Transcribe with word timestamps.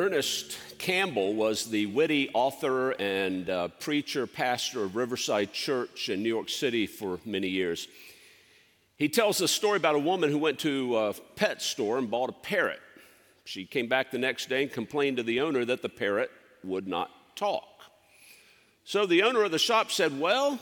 Ernest 0.00 0.56
Campbell 0.78 1.34
was 1.34 1.66
the 1.66 1.84
witty 1.84 2.30
author 2.32 2.92
and 2.92 3.50
uh, 3.50 3.68
preacher, 3.68 4.26
pastor 4.26 4.82
of 4.82 4.96
Riverside 4.96 5.52
Church 5.52 6.08
in 6.08 6.22
New 6.22 6.28
York 6.30 6.48
City 6.48 6.86
for 6.86 7.20
many 7.26 7.48
years. 7.48 7.86
He 8.96 9.10
tells 9.10 9.42
a 9.42 9.46
story 9.46 9.76
about 9.76 9.96
a 9.96 9.98
woman 9.98 10.30
who 10.30 10.38
went 10.38 10.58
to 10.60 10.96
a 10.96 11.12
pet 11.36 11.60
store 11.60 11.98
and 11.98 12.10
bought 12.10 12.30
a 12.30 12.32
parrot. 12.32 12.80
She 13.44 13.66
came 13.66 13.88
back 13.88 14.10
the 14.10 14.16
next 14.16 14.48
day 14.48 14.62
and 14.62 14.72
complained 14.72 15.18
to 15.18 15.22
the 15.22 15.42
owner 15.42 15.66
that 15.66 15.82
the 15.82 15.90
parrot 15.90 16.30
would 16.64 16.88
not 16.88 17.10
talk. 17.36 17.68
So 18.84 19.04
the 19.04 19.24
owner 19.24 19.42
of 19.42 19.50
the 19.50 19.58
shop 19.58 19.90
said, 19.90 20.18
Well, 20.18 20.58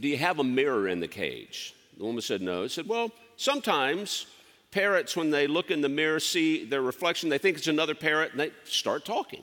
do 0.00 0.08
you 0.08 0.16
have 0.16 0.40
a 0.40 0.44
mirror 0.44 0.88
in 0.88 0.98
the 0.98 1.06
cage? 1.06 1.76
The 1.96 2.04
woman 2.04 2.22
said, 2.22 2.42
No. 2.42 2.64
He 2.64 2.70
said, 2.70 2.88
Well, 2.88 3.12
sometimes 3.36 4.26
Parrots, 4.76 5.16
when 5.16 5.30
they 5.30 5.46
look 5.46 5.70
in 5.70 5.80
the 5.80 5.88
mirror, 5.88 6.20
see 6.20 6.66
their 6.66 6.82
reflection, 6.82 7.30
they 7.30 7.38
think 7.38 7.56
it's 7.56 7.66
another 7.66 7.94
parrot 7.94 8.32
and 8.32 8.40
they 8.40 8.50
start 8.64 9.06
talking. 9.06 9.42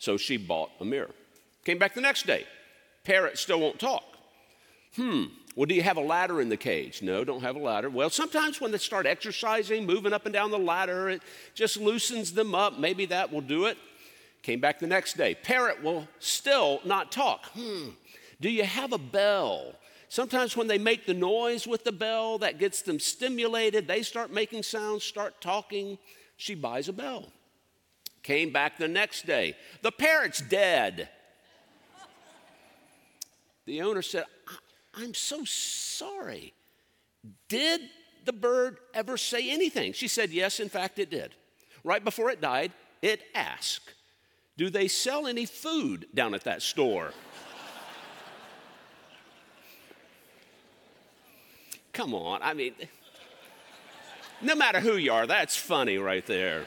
So 0.00 0.16
she 0.16 0.36
bought 0.36 0.72
a 0.80 0.84
mirror. 0.84 1.12
Came 1.64 1.78
back 1.78 1.94
the 1.94 2.00
next 2.00 2.26
day. 2.26 2.46
Parrot 3.04 3.38
still 3.38 3.60
won't 3.60 3.78
talk. 3.78 4.02
Hmm, 4.96 5.26
well, 5.54 5.66
do 5.66 5.76
you 5.76 5.82
have 5.82 5.98
a 5.98 6.00
ladder 6.00 6.40
in 6.40 6.48
the 6.48 6.56
cage? 6.56 7.00
No, 7.00 7.22
don't 7.22 7.42
have 7.42 7.54
a 7.54 7.60
ladder. 7.60 7.90
Well, 7.90 8.10
sometimes 8.10 8.60
when 8.60 8.72
they 8.72 8.78
start 8.78 9.06
exercising, 9.06 9.86
moving 9.86 10.12
up 10.12 10.26
and 10.26 10.32
down 10.32 10.50
the 10.50 10.58
ladder, 10.58 11.10
it 11.10 11.22
just 11.54 11.76
loosens 11.76 12.32
them 12.32 12.52
up. 12.52 12.76
Maybe 12.76 13.06
that 13.06 13.32
will 13.32 13.40
do 13.40 13.66
it. 13.66 13.78
Came 14.42 14.58
back 14.58 14.80
the 14.80 14.88
next 14.88 15.16
day. 15.16 15.36
Parrot 15.36 15.80
will 15.80 16.08
still 16.18 16.80
not 16.84 17.12
talk. 17.12 17.46
Hmm, 17.54 17.90
do 18.40 18.50
you 18.50 18.64
have 18.64 18.92
a 18.92 18.98
bell? 18.98 19.76
Sometimes 20.12 20.58
when 20.58 20.66
they 20.66 20.76
make 20.76 21.06
the 21.06 21.14
noise 21.14 21.66
with 21.66 21.84
the 21.84 21.90
bell, 21.90 22.36
that 22.36 22.58
gets 22.58 22.82
them 22.82 23.00
stimulated. 23.00 23.88
They 23.88 24.02
start 24.02 24.30
making 24.30 24.62
sounds, 24.62 25.04
start 25.04 25.40
talking. 25.40 25.96
She 26.36 26.54
buys 26.54 26.90
a 26.90 26.92
bell. 26.92 27.32
Came 28.22 28.52
back 28.52 28.76
the 28.76 28.88
next 28.88 29.24
day. 29.24 29.56
The 29.80 29.90
parrot's 29.90 30.42
dead. 30.42 31.08
The 33.64 33.80
owner 33.80 34.02
said, 34.02 34.26
I'm 34.92 35.14
so 35.14 35.46
sorry. 35.46 36.52
Did 37.48 37.80
the 38.26 38.34
bird 38.34 38.80
ever 38.92 39.16
say 39.16 39.50
anything? 39.50 39.94
She 39.94 40.08
said, 40.08 40.28
Yes, 40.28 40.60
in 40.60 40.68
fact, 40.68 40.98
it 40.98 41.08
did. 41.08 41.34
Right 41.84 42.04
before 42.04 42.28
it 42.28 42.42
died, 42.42 42.72
it 43.00 43.22
asked, 43.34 43.94
Do 44.58 44.68
they 44.68 44.88
sell 44.88 45.26
any 45.26 45.46
food 45.46 46.04
down 46.14 46.34
at 46.34 46.44
that 46.44 46.60
store? 46.60 47.14
Come 51.92 52.14
on, 52.14 52.40
I 52.42 52.54
mean, 52.54 52.74
no 54.40 54.54
matter 54.54 54.80
who 54.80 54.96
you 54.96 55.12
are, 55.12 55.26
that's 55.26 55.56
funny 55.56 55.98
right 55.98 56.24
there. 56.24 56.64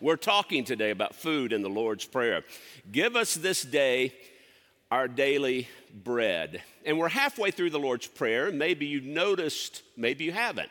We're 0.00 0.16
talking 0.16 0.64
today 0.64 0.90
about 0.90 1.14
food 1.14 1.52
in 1.52 1.62
the 1.62 1.68
Lord's 1.68 2.04
Prayer. 2.04 2.42
Give 2.90 3.14
us 3.14 3.34
this 3.34 3.62
day 3.62 4.12
our 4.90 5.06
daily 5.06 5.68
bread. 5.94 6.60
And 6.84 6.98
we're 6.98 7.08
halfway 7.08 7.52
through 7.52 7.70
the 7.70 7.78
Lord's 7.78 8.08
Prayer. 8.08 8.50
Maybe 8.50 8.86
you 8.86 9.00
noticed, 9.00 9.82
maybe 9.96 10.24
you 10.24 10.32
haven't, 10.32 10.70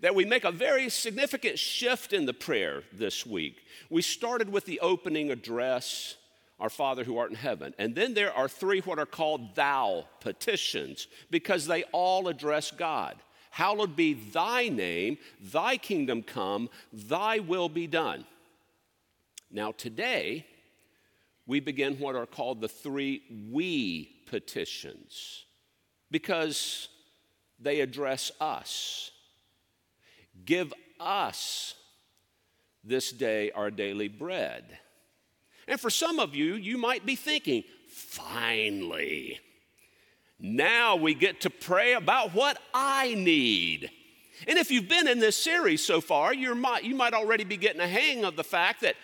that 0.00 0.16
we 0.16 0.24
make 0.24 0.44
a 0.44 0.52
very 0.52 0.88
significant 0.88 1.56
shift 1.58 2.12
in 2.12 2.26
the 2.26 2.34
prayer 2.34 2.82
this 2.92 3.24
week. 3.24 3.58
We 3.90 4.02
started 4.02 4.50
with 4.50 4.64
the 4.64 4.80
opening 4.80 5.30
address 5.30 6.16
our 6.60 6.70
Father 6.70 7.04
who 7.04 7.18
art 7.18 7.30
in 7.30 7.36
heaven. 7.36 7.74
And 7.78 7.94
then 7.94 8.14
there 8.14 8.32
are 8.32 8.48
three 8.48 8.80
what 8.80 8.98
are 8.98 9.06
called 9.06 9.54
thou 9.54 10.06
petitions 10.20 11.06
because 11.30 11.66
they 11.66 11.84
all 11.92 12.28
address 12.28 12.70
God. 12.70 13.16
Hallowed 13.50 13.96
be 13.96 14.14
thy 14.14 14.68
name, 14.68 15.18
thy 15.40 15.76
kingdom 15.76 16.22
come, 16.22 16.68
thy 16.92 17.38
will 17.38 17.68
be 17.68 17.86
done. 17.86 18.24
Now, 19.50 19.72
today, 19.72 20.44
we 21.46 21.60
begin 21.60 21.94
what 21.98 22.14
are 22.14 22.26
called 22.26 22.60
the 22.60 22.68
three 22.68 23.22
we 23.50 24.22
petitions 24.26 25.44
because 26.10 26.88
they 27.58 27.80
address 27.80 28.30
us. 28.40 29.10
Give 30.44 30.72
us 31.00 31.74
this 32.84 33.10
day 33.10 33.50
our 33.52 33.70
daily 33.70 34.08
bread. 34.08 34.78
And 35.68 35.78
for 35.78 35.90
some 35.90 36.18
of 36.18 36.34
you, 36.34 36.54
you 36.54 36.78
might 36.78 37.04
be 37.06 37.14
thinking, 37.14 37.62
finally, 37.86 39.38
now 40.40 40.96
we 40.96 41.14
get 41.14 41.42
to 41.42 41.50
pray 41.50 41.92
about 41.92 42.34
what 42.34 42.58
I 42.72 43.14
need. 43.14 43.90
And 44.46 44.58
if 44.58 44.70
you've 44.70 44.88
been 44.88 45.06
in 45.06 45.18
this 45.18 45.36
series 45.36 45.84
so 45.84 46.00
far, 46.00 46.32
you 46.32 46.54
might, 46.54 46.84
you 46.84 46.94
might 46.94 47.12
already 47.12 47.44
be 47.44 47.56
getting 47.56 47.80
a 47.80 47.88
hang 47.88 48.24
of 48.24 48.34
the 48.36 48.44
fact 48.44 48.80
that 48.80 48.96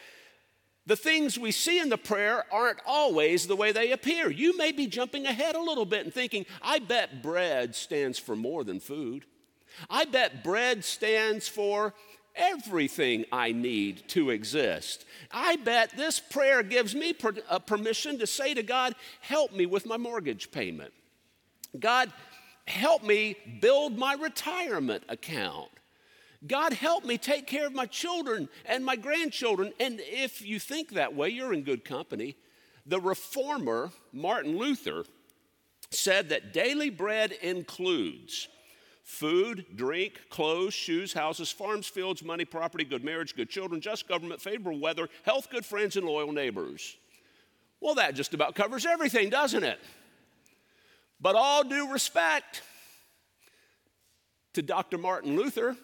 the 0.86 0.96
things 0.96 1.38
we 1.38 1.50
see 1.50 1.80
in 1.80 1.88
the 1.88 1.98
prayer 1.98 2.44
aren't 2.52 2.78
always 2.86 3.46
the 3.46 3.56
way 3.56 3.72
they 3.72 3.90
appear. 3.90 4.30
You 4.30 4.56
may 4.56 4.70
be 4.70 4.86
jumping 4.86 5.26
ahead 5.26 5.56
a 5.56 5.60
little 5.60 5.86
bit 5.86 6.04
and 6.04 6.14
thinking, 6.14 6.46
I 6.62 6.78
bet 6.78 7.22
bread 7.22 7.74
stands 7.74 8.18
for 8.18 8.36
more 8.36 8.64
than 8.64 8.80
food. 8.80 9.24
I 9.90 10.04
bet 10.04 10.44
bread 10.44 10.84
stands 10.84 11.48
for 11.48 11.94
everything 12.34 13.24
I 13.32 13.52
need 13.52 14.08
to 14.08 14.30
exist. 14.30 15.04
I 15.30 15.56
bet 15.56 15.96
this 15.96 16.20
prayer 16.20 16.62
gives 16.62 16.94
me 16.94 17.12
per, 17.12 17.32
uh, 17.48 17.58
permission 17.58 18.18
to 18.18 18.26
say 18.26 18.54
to 18.54 18.62
God, 18.62 18.94
Help 19.20 19.52
me 19.52 19.66
with 19.66 19.86
my 19.86 19.96
mortgage 19.96 20.50
payment. 20.50 20.92
God, 21.78 22.12
help 22.66 23.02
me 23.02 23.36
build 23.60 23.98
my 23.98 24.14
retirement 24.14 25.04
account. 25.08 25.70
God, 26.46 26.72
help 26.74 27.04
me 27.04 27.16
take 27.16 27.46
care 27.46 27.66
of 27.66 27.74
my 27.74 27.86
children 27.86 28.48
and 28.66 28.84
my 28.84 28.96
grandchildren. 28.96 29.72
And 29.80 30.00
if 30.00 30.42
you 30.42 30.58
think 30.58 30.90
that 30.90 31.14
way, 31.14 31.30
you're 31.30 31.54
in 31.54 31.62
good 31.62 31.84
company. 31.84 32.36
The 32.86 33.00
reformer, 33.00 33.90
Martin 34.12 34.58
Luther, 34.58 35.04
said 35.90 36.28
that 36.28 36.52
daily 36.52 36.90
bread 36.90 37.32
includes 37.32 38.48
food, 39.04 39.66
drink, 39.76 40.18
clothes, 40.30 40.74
shoes, 40.74 41.12
houses, 41.12 41.52
farms, 41.52 41.86
fields, 41.86 42.24
money, 42.24 42.44
property, 42.44 42.84
good 42.84 43.04
marriage, 43.04 43.36
good 43.36 43.50
children, 43.50 43.80
just 43.80 44.08
government, 44.08 44.40
favorable 44.40 44.80
weather, 44.80 45.08
health, 45.24 45.48
good 45.50 45.64
friends, 45.64 45.96
and 45.96 46.06
loyal 46.06 46.32
neighbors. 46.32 46.96
Well, 47.80 47.94
that 47.96 48.14
just 48.14 48.32
about 48.32 48.54
covers 48.54 48.86
everything, 48.86 49.28
doesn't 49.28 49.62
it? 49.62 49.78
But 51.20 51.36
all 51.36 51.62
due 51.64 51.92
respect 51.92 52.62
to 54.54 54.62
Dr. 54.62 54.96
Martin 54.96 55.36
Luther, 55.36 55.76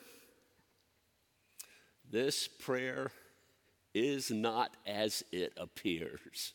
this 2.10 2.48
prayer 2.48 3.10
is 3.94 4.30
not 4.30 4.74
as 4.86 5.22
it 5.30 5.52
appears. 5.56 6.54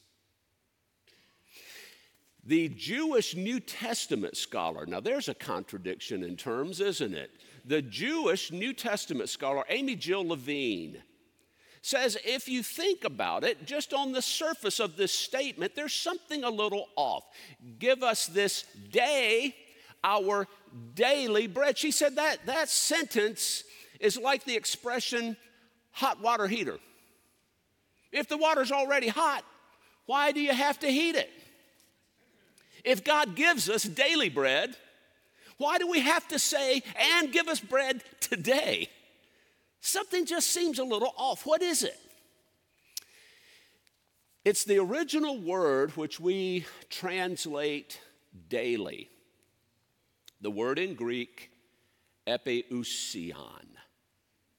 The 2.45 2.69
Jewish 2.69 3.35
New 3.35 3.59
Testament 3.59 4.37
scholar, 4.37 4.85
now 4.85 4.99
there's 4.99 5.29
a 5.29 5.33
contradiction 5.33 6.23
in 6.23 6.37
terms, 6.37 6.79
isn't 6.79 7.15
it? 7.15 7.31
The 7.65 7.81
Jewish 7.81 8.51
New 8.51 8.73
Testament 8.73 9.29
scholar, 9.29 9.63
Amy 9.67 9.95
Jill 9.95 10.27
Levine, 10.27 11.01
says 11.81 12.17
if 12.23 12.47
you 12.47 12.61
think 12.61 13.03
about 13.03 13.43
it, 13.43 13.65
just 13.65 13.93
on 13.93 14.11
the 14.11 14.21
surface 14.21 14.79
of 14.79 14.95
this 14.95 15.11
statement, 15.11 15.75
there's 15.75 15.93
something 15.93 16.43
a 16.43 16.49
little 16.49 16.87
off. 16.95 17.23
Give 17.79 18.03
us 18.03 18.27
this 18.27 18.65
day 18.91 19.55
our 20.03 20.47
daily 20.93 21.47
bread. 21.47 21.77
She 21.77 21.89
said 21.91 22.15
that 22.17 22.45
that 22.45 22.69
sentence 22.69 23.63
is 23.99 24.17
like 24.17 24.43
the 24.43 24.55
expression 24.55 25.35
hot 25.91 26.21
water 26.21 26.47
heater. 26.47 26.77
If 28.11 28.27
the 28.27 28.37
water's 28.37 28.71
already 28.71 29.07
hot, 29.07 29.43
why 30.05 30.31
do 30.31 30.41
you 30.41 30.53
have 30.53 30.79
to 30.79 30.87
heat 30.87 31.15
it? 31.15 31.29
If 32.85 33.03
God 33.03 33.35
gives 33.35 33.69
us 33.69 33.83
daily 33.83 34.29
bread, 34.29 34.77
why 35.57 35.77
do 35.77 35.87
we 35.89 36.01
have 36.01 36.27
to 36.29 36.39
say, 36.39 36.83
and 36.95 37.31
give 37.31 37.47
us 37.47 37.59
bread 37.59 38.03
today? 38.19 38.89
Something 39.79 40.25
just 40.25 40.47
seems 40.47 40.79
a 40.79 40.83
little 40.83 41.13
off. 41.17 41.45
What 41.45 41.61
is 41.61 41.83
it? 41.83 41.97
It's 44.43 44.63
the 44.63 44.77
original 44.77 45.39
word 45.39 45.97
which 45.97 46.19
we 46.19 46.65
translate 46.89 47.99
daily. 48.47 49.09
The 50.41 50.51
word 50.51 50.77
in 50.77 50.93
Greek, 50.93 51.49
epiousion. 52.27 53.65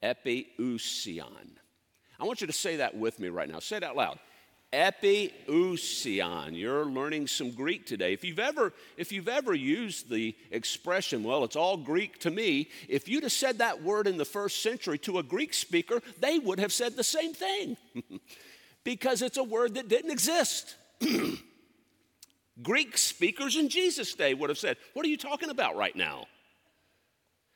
Epiousion. 0.03 1.49
I 2.19 2.25
want 2.25 2.41
you 2.41 2.47
to 2.47 2.53
say 2.53 2.77
that 2.77 2.97
with 2.97 3.21
me 3.21 3.29
right 3.29 3.49
now. 3.49 3.61
Say 3.61 3.77
it 3.77 3.85
out 3.85 3.97
loud 3.97 4.19
epiousion. 4.73 6.59
You're 6.59 6.87
learning 6.87 7.29
some 7.29 7.51
Greek 7.51 7.87
today. 7.87 8.13
If 8.13 8.25
you've 8.25 8.39
ever 8.39 8.73
if 8.97 9.13
you've 9.13 9.29
ever 9.29 9.55
used 9.55 10.11
the 10.11 10.35
expression, 10.51 11.23
well, 11.23 11.45
it's 11.45 11.57
all 11.57 11.77
Greek 11.77 12.19
to 12.21 12.31
me, 12.31 12.69
if 12.89 13.09
you'd 13.09 13.23
have 13.23 13.33
said 13.33 13.59
that 13.59 13.83
word 13.83 14.07
in 14.07 14.17
the 14.17 14.25
first 14.25 14.63
century 14.63 14.99
to 14.99 15.19
a 15.19 15.23
Greek 15.23 15.55
speaker, 15.55 16.01
they 16.21 16.39
would 16.39 16.59
have 16.59 16.73
said 16.73 16.97
the 16.97 17.05
same 17.05 17.33
thing. 17.33 17.77
because 18.87 19.21
it's 19.21 19.37
a 19.37 19.43
word 19.43 19.75
that 19.75 19.89
didn't 19.89 20.13
exist. 20.13 20.77
Greek 22.63 22.97
speakers 22.97 23.57
in 23.57 23.69
Jesus' 23.69 24.15
day 24.15 24.33
would 24.33 24.49
have 24.49 24.59
said, 24.59 24.77
What 24.95 25.05
are 25.05 25.09
you 25.09 25.17
talking 25.17 25.51
about 25.51 25.77
right 25.77 25.95
now? 25.95 26.27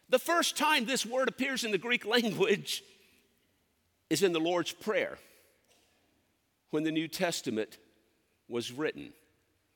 The 0.09 0.19
first 0.19 0.57
time 0.57 0.85
this 0.85 1.07
word 1.07 1.29
appears 1.29 1.63
in 1.63 1.71
the 1.71 1.79
Greek 1.79 2.05
language 2.17 2.83
is 4.11 4.25
in 4.25 4.33
the 4.33 4.41
Lord's 4.41 4.73
Prayer 4.73 5.19
when 6.71 6.85
the 6.85 6.93
New 6.93 7.09
Testament 7.09 7.79
was 8.49 8.73
written. 8.73 9.13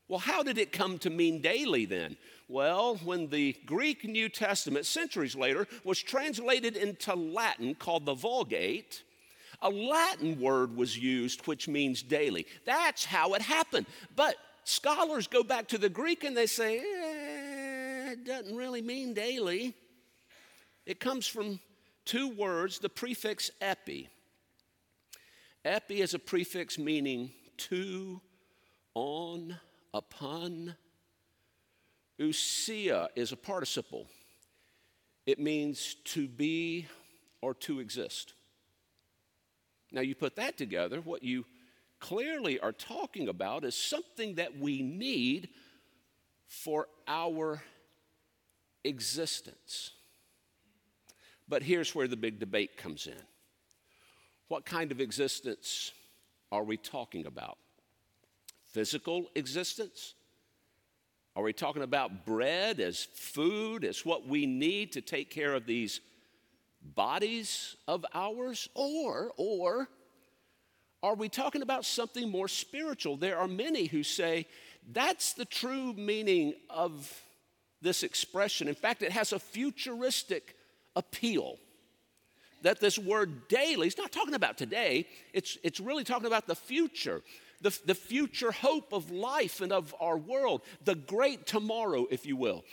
Well, 0.08 0.19
how 0.19 0.43
did 0.43 0.58
it 0.58 0.73
come 0.73 0.99
to 0.99 1.11
mean 1.11 1.41
daily 1.41 1.87
then? 1.87 2.17
Well, 2.49 2.96
when 2.96 3.29
the 3.29 3.56
Greek 3.64 4.05
New 4.05 4.29
Testament, 4.29 4.85
centuries 4.85 5.35
later, 5.35 5.67
was 5.82 5.99
translated 5.99 6.76
into 6.76 7.14
Latin 7.14 7.75
called 7.75 8.05
the 8.05 8.14
Vulgate, 8.14 9.02
a 9.62 9.70
Latin 9.70 10.41
word 10.41 10.76
was 10.76 10.99
used 10.99 11.46
which 11.46 11.69
means 11.69 12.02
daily. 12.02 12.46
That's 12.67 13.05
how 13.05 13.32
it 13.32 13.41
happened. 13.41 13.87
But 14.14 14.37
scholars 14.64 15.26
go 15.26 15.43
back 15.43 15.69
to 15.69 15.79
the 15.79 15.88
Greek 15.88 16.23
and 16.25 16.37
they 16.37 16.46
say, 16.46 16.79
eh, 16.79 18.12
it 18.12 18.26
doesn't 18.26 18.55
really 18.55 18.82
mean 18.82 19.14
daily. 19.14 19.75
It 20.85 21.00
comes 21.00 21.26
from 21.26 21.61
two 22.05 22.29
words, 22.29 22.79
the 22.79 22.91
prefix 22.91 23.50
epi. 23.62 24.11
Epi 25.64 26.02
is 26.02 26.12
a 26.12 26.19
prefix 26.19 26.78
meaning 26.78 27.31
to, 27.56 28.20
on, 28.94 29.56
upon. 29.94 30.75
Ousia 32.20 33.08
is 33.16 33.32
a 33.32 33.37
participle. 33.37 34.06
It 35.25 35.38
means 35.38 35.96
to 36.05 36.28
be 36.28 36.87
or 37.40 37.55
to 37.55 37.81
exist. 37.81 38.34
Now, 39.90 40.02
you 40.02 40.14
put 40.14 40.37
that 40.37 40.58
together, 40.58 41.00
what 41.00 41.22
you 41.22 41.46
clearly 41.99 42.60
are 42.60 42.72
talking 42.72 43.28
about 43.28 43.64
is 43.64 43.75
something 43.75 44.34
that 44.34 44.58
we 44.58 44.82
need 44.82 45.49
for 46.46 46.88
our 47.08 47.62
existence. 48.84 49.93
But 51.49 51.62
here's 51.62 51.94
where 51.94 52.08
the 52.08 52.17
big 52.17 52.38
debate 52.38 52.76
comes 52.76 53.06
in 53.06 53.22
what 54.49 54.64
kind 54.64 54.93
of 54.93 55.00
existence 55.00 55.93
are 56.52 56.64
we 56.64 56.76
talking 56.76 57.26
about? 57.26 57.58
Physical 58.73 59.26
existence? 59.35 60.14
Are 61.37 61.43
we 61.43 61.52
talking 61.52 61.82
about 61.82 62.25
bread 62.25 62.79
as 62.79 63.05
food, 63.05 63.85
as 63.85 64.05
what 64.05 64.26
we 64.26 64.46
need 64.46 64.93
to 64.93 65.00
take 65.00 65.31
care 65.31 65.55
of 65.55 65.67
these 65.67 66.00
bodies 66.81 67.76
of 67.88 68.05
ours? 68.14 68.69
Or, 68.75 69.32
or, 69.37 69.88
are 71.02 71.14
we 71.14 71.29
talking 71.29 71.62
about 71.62 71.85
something 71.85 72.31
more 72.31 72.49
spiritual? 72.49 73.17
There 73.17 73.38
are 73.38 73.49
many 73.49 73.87
who 73.87 74.02
say 74.02 74.46
that's 74.93 75.32
the 75.32 75.44
true 75.44 75.93
meaning 75.94 76.55
of 76.70 77.23
this 77.82 78.02
expression. 78.02 78.69
In 78.69 78.75
fact, 78.75 79.02
it 79.02 79.12
has 79.12 79.32
a 79.32 79.38
futuristic 79.38 80.56
appeal. 80.96 81.58
That 82.64 82.81
this 82.81 82.99
word 82.99 83.46
daily 83.49 83.87
is 83.87 83.99
not 83.99 84.11
talking 84.11 84.34
about 84.34 84.56
today, 84.56 85.06
it's, 85.34 85.58
it's 85.62 85.81
really 85.81 86.02
talking 86.02 86.26
about 86.26 86.46
the 86.46 86.56
future, 86.56 87.20
the, 87.61 87.78
the 87.84 87.94
future 87.94 88.52
hope 88.52 88.94
of 88.94 89.11
life 89.11 89.61
and 89.61 89.70
of 89.70 89.94
our 90.00 90.16
world, 90.16 90.62
the 90.82 90.94
great 90.94 91.46
tomorrow, 91.46 92.06
if 92.11 92.25
you 92.25 92.37
will. 92.37 92.64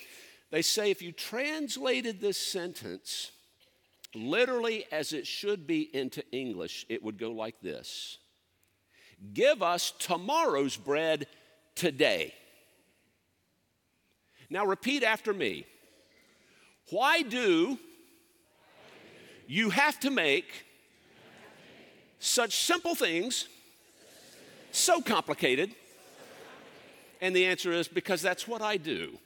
They 0.50 0.62
say 0.62 0.92
if 0.92 1.02
you 1.02 1.12
translated 1.12 2.22
this 2.22 2.38
sentence 2.38 3.32
literally 4.16 4.86
as 4.94 5.12
it 5.12 5.28
should 5.28 5.68
be 5.68 5.94
into 5.94 6.24
English, 6.32 6.86
it 6.88 7.04
would 7.04 7.18
go 7.18 7.32
like 7.32 7.60
this 7.62 8.18
Give 9.34 9.62
us 9.62 9.92
tomorrow's 10.00 10.78
bread 10.78 11.28
today. 11.76 12.34
Now, 14.50 14.66
repeat 14.66 15.04
after 15.04 15.34
me. 15.34 15.66
Why 16.90 17.24
do 17.24 17.78
you 19.48 19.70
have 19.70 20.00
to 20.02 20.10
make 20.10 20.66
such 22.20 22.58
simple 22.64 22.96
things 22.96 23.48
so 24.72 25.02
complicated? 25.02 25.72
And 27.20 27.36
the 27.36 27.46
answer 27.46 27.72
is 27.72 27.88
because 27.88 28.22
that's 28.22 28.48
what 28.48 28.62
I 28.62 28.78
do. 28.78 29.18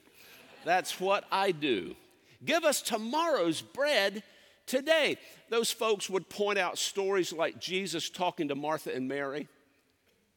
That's 0.66 1.00
what 1.00 1.26
I 1.32 1.52
do. 1.52 1.96
Give 2.44 2.64
us 2.64 2.82
tomorrow's 2.82 3.62
bread 3.62 4.24
today. 4.66 5.18
Those 5.50 5.72
folks 5.72 6.10
would 6.10 6.30
point 6.30 6.58
out 6.58 6.78
stories 6.78 7.32
like 7.32 7.60
Jesus 7.60 8.10
talking 8.10 8.48
to 8.50 8.56
Martha 8.56 8.94
and 8.94 9.08
Mary. 9.08 9.48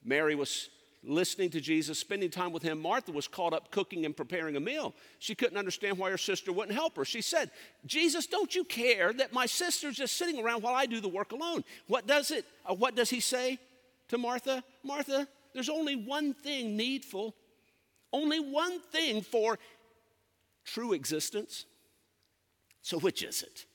Mary 0.04 0.34
was 0.34 0.68
listening 1.04 1.50
to 1.50 1.60
Jesus, 1.60 1.98
spending 1.98 2.30
time 2.30 2.52
with 2.52 2.62
him. 2.62 2.80
Martha 2.80 3.12
was 3.12 3.28
caught 3.28 3.52
up 3.52 3.70
cooking 3.70 4.04
and 4.04 4.16
preparing 4.16 4.56
a 4.56 4.60
meal. 4.60 4.94
She 5.18 5.34
couldn't 5.34 5.56
understand 5.56 5.98
why 5.98 6.10
her 6.10 6.18
sister 6.18 6.52
wouldn't 6.52 6.76
help 6.76 6.96
her. 6.96 7.04
She 7.04 7.22
said, 7.22 7.50
Jesus, 7.86 8.26
don't 8.26 8.54
you 8.54 8.64
care 8.64 9.12
that 9.12 9.32
my 9.32 9.46
sister's 9.46 9.96
just 9.96 10.16
sitting 10.16 10.42
around 10.42 10.62
while 10.62 10.74
I 10.74 10.86
do 10.86 11.00
the 11.00 11.08
work 11.08 11.32
alone? 11.32 11.64
What 11.86 12.06
does 12.06 12.30
it, 12.30 12.44
uh, 12.66 12.74
what 12.74 12.94
does 12.94 13.10
he 13.10 13.20
say 13.20 13.58
to 14.08 14.18
Martha? 14.18 14.62
Martha, 14.82 15.28
there's 15.54 15.68
only 15.68 15.96
one 15.96 16.34
thing 16.34 16.76
needful, 16.76 17.34
only 18.12 18.40
one 18.40 18.80
thing 18.80 19.22
for 19.22 19.58
true 20.64 20.92
existence. 20.92 21.64
So 22.82 22.98
which 22.98 23.22
is 23.22 23.42
it? 23.42 23.66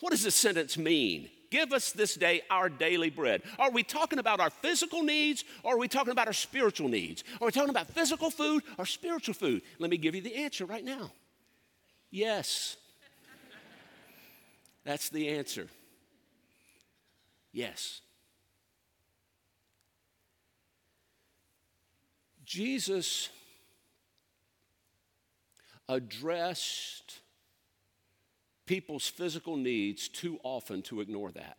What 0.00 0.10
does 0.10 0.24
this 0.24 0.34
sentence 0.34 0.76
mean? 0.76 1.28
Give 1.52 1.74
us 1.74 1.92
this 1.92 2.14
day 2.14 2.40
our 2.48 2.70
daily 2.70 3.10
bread. 3.10 3.42
Are 3.58 3.70
we 3.70 3.82
talking 3.82 4.18
about 4.18 4.40
our 4.40 4.48
physical 4.48 5.02
needs 5.02 5.44
or 5.62 5.74
are 5.74 5.78
we 5.78 5.86
talking 5.86 6.10
about 6.10 6.26
our 6.26 6.32
spiritual 6.32 6.88
needs? 6.88 7.24
Are 7.42 7.44
we 7.44 7.52
talking 7.52 7.68
about 7.68 7.88
physical 7.88 8.30
food 8.30 8.62
or 8.78 8.86
spiritual 8.86 9.34
food? 9.34 9.60
Let 9.78 9.90
me 9.90 9.98
give 9.98 10.14
you 10.14 10.22
the 10.22 10.34
answer 10.34 10.64
right 10.64 10.82
now. 10.82 11.12
Yes. 12.10 12.78
That's 14.84 15.10
the 15.10 15.28
answer. 15.28 15.68
Yes. 17.52 18.00
Jesus 22.46 23.28
addressed 25.86 27.18
people's 28.72 29.06
physical 29.06 29.58
needs 29.58 30.08
too 30.08 30.40
often 30.42 30.80
to 30.80 31.02
ignore 31.02 31.30
that. 31.30 31.58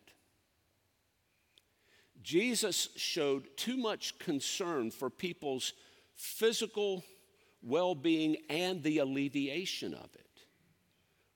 Jesus 2.24 2.88
showed 2.96 3.56
too 3.56 3.76
much 3.76 4.18
concern 4.18 4.90
for 4.90 5.08
people's 5.08 5.74
physical 6.16 7.04
well 7.62 7.94
being 7.94 8.36
and 8.50 8.82
the 8.82 8.98
alleviation 8.98 9.94
of 9.94 10.08
it 10.16 10.40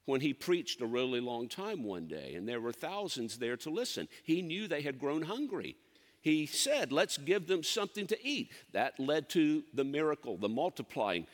when 0.05 0.21
he 0.21 0.35
preached 0.35 0.81
a 0.81 0.87
really 0.87 1.21
long 1.21 1.49
time 1.49 1.85
one 1.85 2.09
day, 2.09 2.35
and 2.35 2.49
there 2.49 2.61
were 2.61 2.73
thousands 2.73 3.39
there 3.39 3.57
to 3.59 3.71
listen. 3.71 4.09
He 4.25 4.43
knew 4.43 4.67
they 4.67 4.83
had 4.83 4.99
grown 4.99 5.23
hungry. 5.23 5.77
He 6.21 6.47
said, 6.47 6.91
Let's 6.91 7.19
give 7.19 7.47
them 7.47 7.63
something 7.63 8.09
to 8.09 8.27
eat. 8.27 8.51
That 8.73 8.99
led 8.99 9.29
to 9.31 9.63
the 9.73 9.85
miracle, 9.85 10.37
the 10.39 10.49
multiplying 10.49 11.29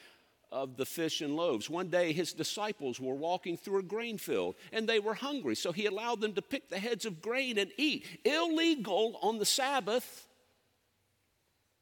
of 0.55 0.77
the 0.77 0.87
fish 0.87 1.21
and 1.21 1.35
loaves. 1.35 1.69
One 1.69 1.89
day, 1.89 2.13
his 2.13 2.33
disciples 2.33 3.01
were 3.01 3.15
walking 3.15 3.57
through 3.57 3.81
a 3.81 3.83
grain 3.83 4.19
field 4.19 4.55
and 4.73 4.89
they 4.89 5.01
were 5.01 5.15
hungry, 5.15 5.57
so 5.57 5.73
he 5.73 5.87
allowed 5.87 6.21
them 6.21 6.33
to 6.35 6.43
pick 6.43 6.71
the 6.71 6.79
heads 6.79 7.05
of 7.05 7.21
grain 7.21 7.59
and 7.59 7.73
eat. 7.77 8.07
Illegal 8.25 9.19
on 9.21 9.39
the 9.39 9.45
Sabbath, 9.45 10.29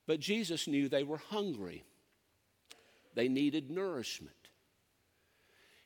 but 0.07 0.21
Jesus 0.21 0.67
knew 0.67 0.89
they 0.89 1.05
were 1.05 1.19
hungry. 1.19 1.85
They 3.15 3.29
needed 3.29 3.71
nourishment. 3.71 4.42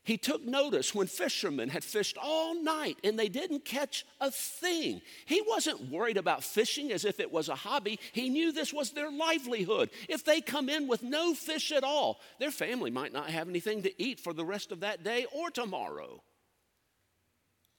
He 0.07 0.17
took 0.17 0.45
notice 0.45 0.95
when 0.95 1.07
fishermen 1.07 1.67
had 1.67 1.83
fished 1.83 2.17
all 2.17 2.55
night 2.63 2.97
and 3.03 3.19
they 3.19 3.27
didn't 3.27 3.65
catch 3.65 4.05
a 4.21 4.31
thing. 4.31 5.01
He 5.25 5.43
wasn't 5.45 5.91
worried 5.91 6.15
about 6.15 6.45
fishing 6.45 6.93
as 6.93 7.03
if 7.03 7.19
it 7.19 7.29
was 7.29 7.49
a 7.49 7.55
hobby. 7.55 7.99
He 8.13 8.29
knew 8.29 8.53
this 8.53 8.71
was 8.71 8.91
their 8.91 9.11
livelihood. 9.11 9.89
If 10.07 10.23
they 10.23 10.39
come 10.39 10.69
in 10.69 10.87
with 10.87 11.03
no 11.03 11.33
fish 11.33 11.73
at 11.73 11.83
all, 11.83 12.21
their 12.39 12.51
family 12.51 12.89
might 12.89 13.11
not 13.11 13.29
have 13.31 13.49
anything 13.49 13.83
to 13.83 14.01
eat 14.01 14.21
for 14.21 14.31
the 14.31 14.45
rest 14.45 14.71
of 14.71 14.79
that 14.79 15.03
day 15.03 15.25
or 15.33 15.51
tomorrow. 15.51 16.23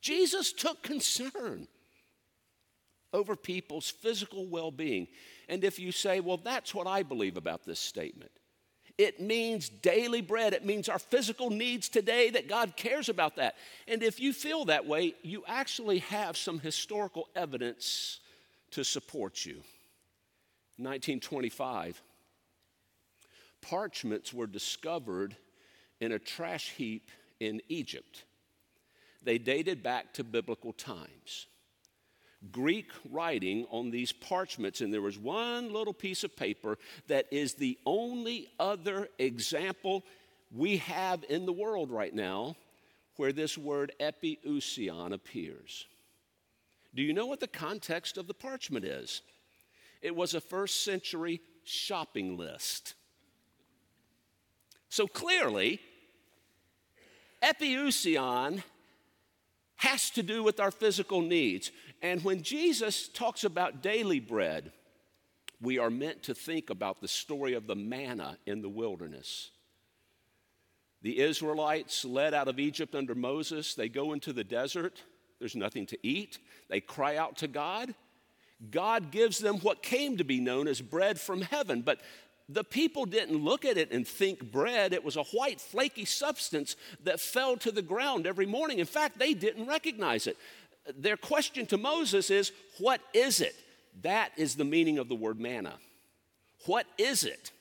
Jesus 0.03 0.53
took 0.53 0.83
concern 0.83 1.67
over 3.15 3.37
people's 3.37 3.89
physical 3.89 4.45
well 4.45 4.71
being. 4.71 5.09
And 5.49 5.65
if 5.65 5.79
you 5.79 5.93
say, 5.93 6.21
well, 6.21 6.37
that's 6.37 6.75
what 6.75 6.87
I 6.87 7.05
believe 7.05 7.39
about 7.39 7.65
this 7.65 7.81
statement, 7.81 8.33
it 8.99 9.21
means 9.21 9.69
daily 9.69 10.21
bread. 10.21 10.53
It 10.53 10.67
means 10.67 10.89
our 10.89 10.99
physical 10.99 11.51
needs 11.51 11.89
today 11.89 12.31
that 12.31 12.49
God 12.49 12.77
cares 12.77 13.09
about 13.09 13.37
that. 13.37 13.55
And 13.87 14.03
if 14.03 14.19
you 14.19 14.33
feel 14.33 14.65
that 14.65 14.87
way, 14.87 15.15
you 15.23 15.45
actually 15.47 16.01
have 16.01 16.37
some 16.37 16.59
historical 16.59 17.29
evidence 17.37 18.19
to 18.73 18.85
support 18.85 19.47
you. 19.47 19.55
1925, 20.79 22.03
parchments 23.63 24.35
were 24.35 24.47
discovered 24.47 25.37
in 26.01 26.13
a 26.13 26.19
trash 26.19 26.71
heap 26.71 27.11
in 27.39 27.61
Egypt. 27.69 28.25
They 29.23 29.39
dated 29.39 29.83
back 29.83 30.13
to 30.15 30.25
biblical 30.25 30.73
times. 30.73 31.47
Greek 32.53 32.91
writing 33.11 33.67
on 33.71 33.91
these 33.91 34.13
parchments, 34.13 34.81
and 34.81 34.93
there 34.93 35.03
was 35.03 35.19
one 35.19 35.73
little 35.73 35.93
piece 35.93 36.23
of 36.25 36.37
paper 36.37 36.79
that 37.09 37.27
is 37.31 37.55
the 37.55 37.79
only 37.85 38.49
other 38.61 39.09
example 39.19 40.05
we 40.55 40.79
have 40.79 41.25
in 41.29 41.47
the 41.47 41.53
world 41.53 41.91
right 41.91 42.15
now 42.15 42.57
where 43.17 43.33
this 43.33 43.59
word 43.59 43.93
epiousion 44.01 45.13
appears. 45.13 45.87
Do 46.95 47.03
you 47.03 47.13
know 47.13 47.27
what 47.27 47.41
the 47.41 47.49
context 47.49 48.17
of 48.17 48.27
the 48.27 48.35
parchment 48.35 48.85
is? 48.85 49.23
It 50.01 50.15
was 50.15 50.35
a 50.35 50.41
first 50.41 50.85
century 50.85 51.41
shopping 51.65 52.37
list. 52.37 52.95
So 54.89 55.07
clearly, 55.07 55.81
epiousion 57.43 58.63
has 59.77 60.11
to 60.11 60.23
do 60.23 60.43
with 60.43 60.61
our 60.61 60.71
physical 60.71 61.21
needs. 61.21 61.71
And 62.03 62.23
when 62.23 62.43
Jesus 62.43 63.09
talks 63.09 63.45
about 63.45 63.83
daily 63.83 64.21
bread, 64.21 64.73
we 65.61 65.79
are 65.79 65.91
meant 65.91 66.23
to 66.25 66.35
think 66.35 66.71
about 66.71 67.01
the 67.01 67.09
story 67.09 67.55
of 67.55 67.67
the 67.67 67.75
manna 67.75 68.39
in 68.47 68.63
the 68.63 68.69
wilderness. 68.69 69.51
The 71.03 71.21
Israelites, 71.21 72.05
led 72.05 72.35
out 72.35 72.49
of 72.49 72.59
Egypt 72.59 72.95
under 72.95 73.15
Moses, 73.15 73.75
they 73.75 73.89
go 73.89 74.13
into 74.13 74.33
the 74.33 74.45
desert. 74.45 75.03
There's 75.39 75.57
nothing 75.57 75.87
to 75.87 75.99
eat. 76.03 76.39
They 76.69 76.81
cry 76.81 77.17
out 77.17 77.37
to 77.39 77.49
God. 77.49 77.95
God 78.71 79.13
gives 79.13 79.39
them 79.39 79.59
what 79.59 79.83
came 79.83 80.17
to 80.17 80.25
be 80.25 80.41
known 80.41 80.67
as 80.67 80.81
bread 80.81 81.21
from 81.21 81.43
heaven. 81.43 81.83
But 81.83 82.01
the 82.49 82.65
people 82.65 83.05
didn't 83.05 83.45
look 83.45 83.65
at 83.65 83.77
it 83.77 83.93
and 83.93 84.07
think 84.07 84.51
bread. 84.51 84.93
It 84.93 85.05
was 85.05 85.17
a 85.17 85.23
white, 85.25 85.61
flaky 85.61 86.05
substance 86.05 86.77
that 87.05 87.21
fell 87.21 87.57
to 87.59 87.71
the 87.71 87.83
ground 87.83 88.27
every 88.27 88.47
morning. 88.47 88.79
In 88.79 88.87
fact, 88.87 89.19
they 89.19 89.35
didn't 89.35 89.67
recognize 89.67 90.27
it. 90.27 90.37
Their 90.97 91.17
question 91.17 91.67
to 91.67 91.77
Moses 91.77 92.31
is, 92.31 92.53
What 92.79 93.01
is 93.13 93.41
it? 93.41 93.55
That 94.03 94.33
is 94.37 94.55
the 94.55 94.65
meaning 94.65 94.99
of 94.99 95.09
the 95.09 95.15
word 95.15 95.41
manna. 95.41 95.75
What 96.67 96.87
is 96.97 97.25
it? 97.25 97.53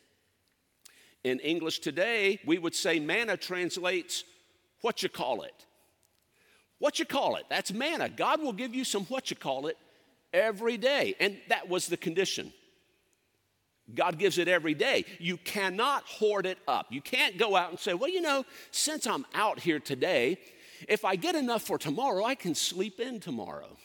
In 1.23 1.39
English 1.39 1.79
today, 1.79 2.39
we 2.45 2.57
would 2.57 2.75
say 2.75 2.99
manna 2.99 3.37
translates 3.37 4.23
what 4.81 5.03
you 5.03 5.09
call 5.09 5.41
it. 5.41 5.65
What 6.79 6.99
you 6.99 7.05
call 7.05 7.35
it, 7.37 7.45
that's 7.49 7.73
manna. 7.73 8.07
God 8.07 8.41
will 8.41 8.53
give 8.53 8.75
you 8.75 8.83
some 8.83 9.05
what 9.05 9.31
you 9.31 9.35
call 9.35 9.67
it 9.67 9.77
every 10.31 10.77
day. 10.77 11.15
And 11.19 11.37
that 11.49 11.67
was 11.67 11.87
the 11.87 11.97
condition. 11.97 12.53
God 13.93 14.19
gives 14.19 14.37
it 14.37 14.47
every 14.47 14.73
day. 14.73 15.05
You 15.19 15.37
cannot 15.37 16.03
hoard 16.03 16.45
it 16.45 16.57
up. 16.67 16.87
You 16.89 17.01
can't 17.01 17.37
go 17.37 17.55
out 17.55 17.69
and 17.69 17.79
say, 17.79 17.93
well, 17.93 18.09
you 18.09 18.21
know, 18.21 18.45
since 18.71 19.07
I'm 19.07 19.25
out 19.33 19.59
here 19.59 19.79
today, 19.79 20.37
if 20.87 21.05
I 21.05 21.15
get 21.15 21.35
enough 21.35 21.63
for 21.63 21.77
tomorrow, 21.77 22.23
I 22.23 22.35
can 22.35 22.55
sleep 22.55 22.99
in 22.99 23.19
tomorrow. 23.19 23.77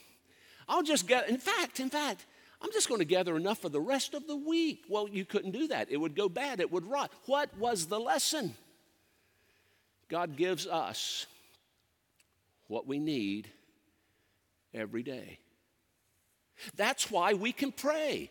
I'll 0.69 0.83
just 0.83 1.07
get, 1.07 1.29
in 1.29 1.39
fact, 1.39 1.81
in 1.81 1.91
fact, 1.91 2.27
I'm 2.61 2.73
just 2.73 2.89
going 2.89 3.01
to 3.01 3.05
gather 3.05 3.37
enough 3.37 3.59
for 3.59 3.69
the 3.69 3.81
rest 3.81 4.15
of 4.15 4.27
the 4.27 4.37
week. 4.37 4.85
Well, 4.89 5.09
you 5.09 5.25
couldn't 5.25 5.51
do 5.51 5.69
that. 5.69 5.91
It 5.91 5.97
would 5.97 6.15
go 6.15 6.29
bad, 6.29 6.61
it 6.61 6.71
would 6.71 6.87
rot. 6.87 7.13
What 7.27 7.57
was 7.59 7.87
the 7.87 7.99
lesson? 7.99 8.55
God 10.09 10.37
gives 10.37 10.67
us 10.67 11.27
what 12.69 12.87
we 12.87 12.99
need 12.99 13.49
every 14.73 15.03
day. 15.03 15.39
That's 16.77 17.11
why 17.11 17.33
we 17.33 17.53
can 17.53 17.73
pray. 17.73 18.31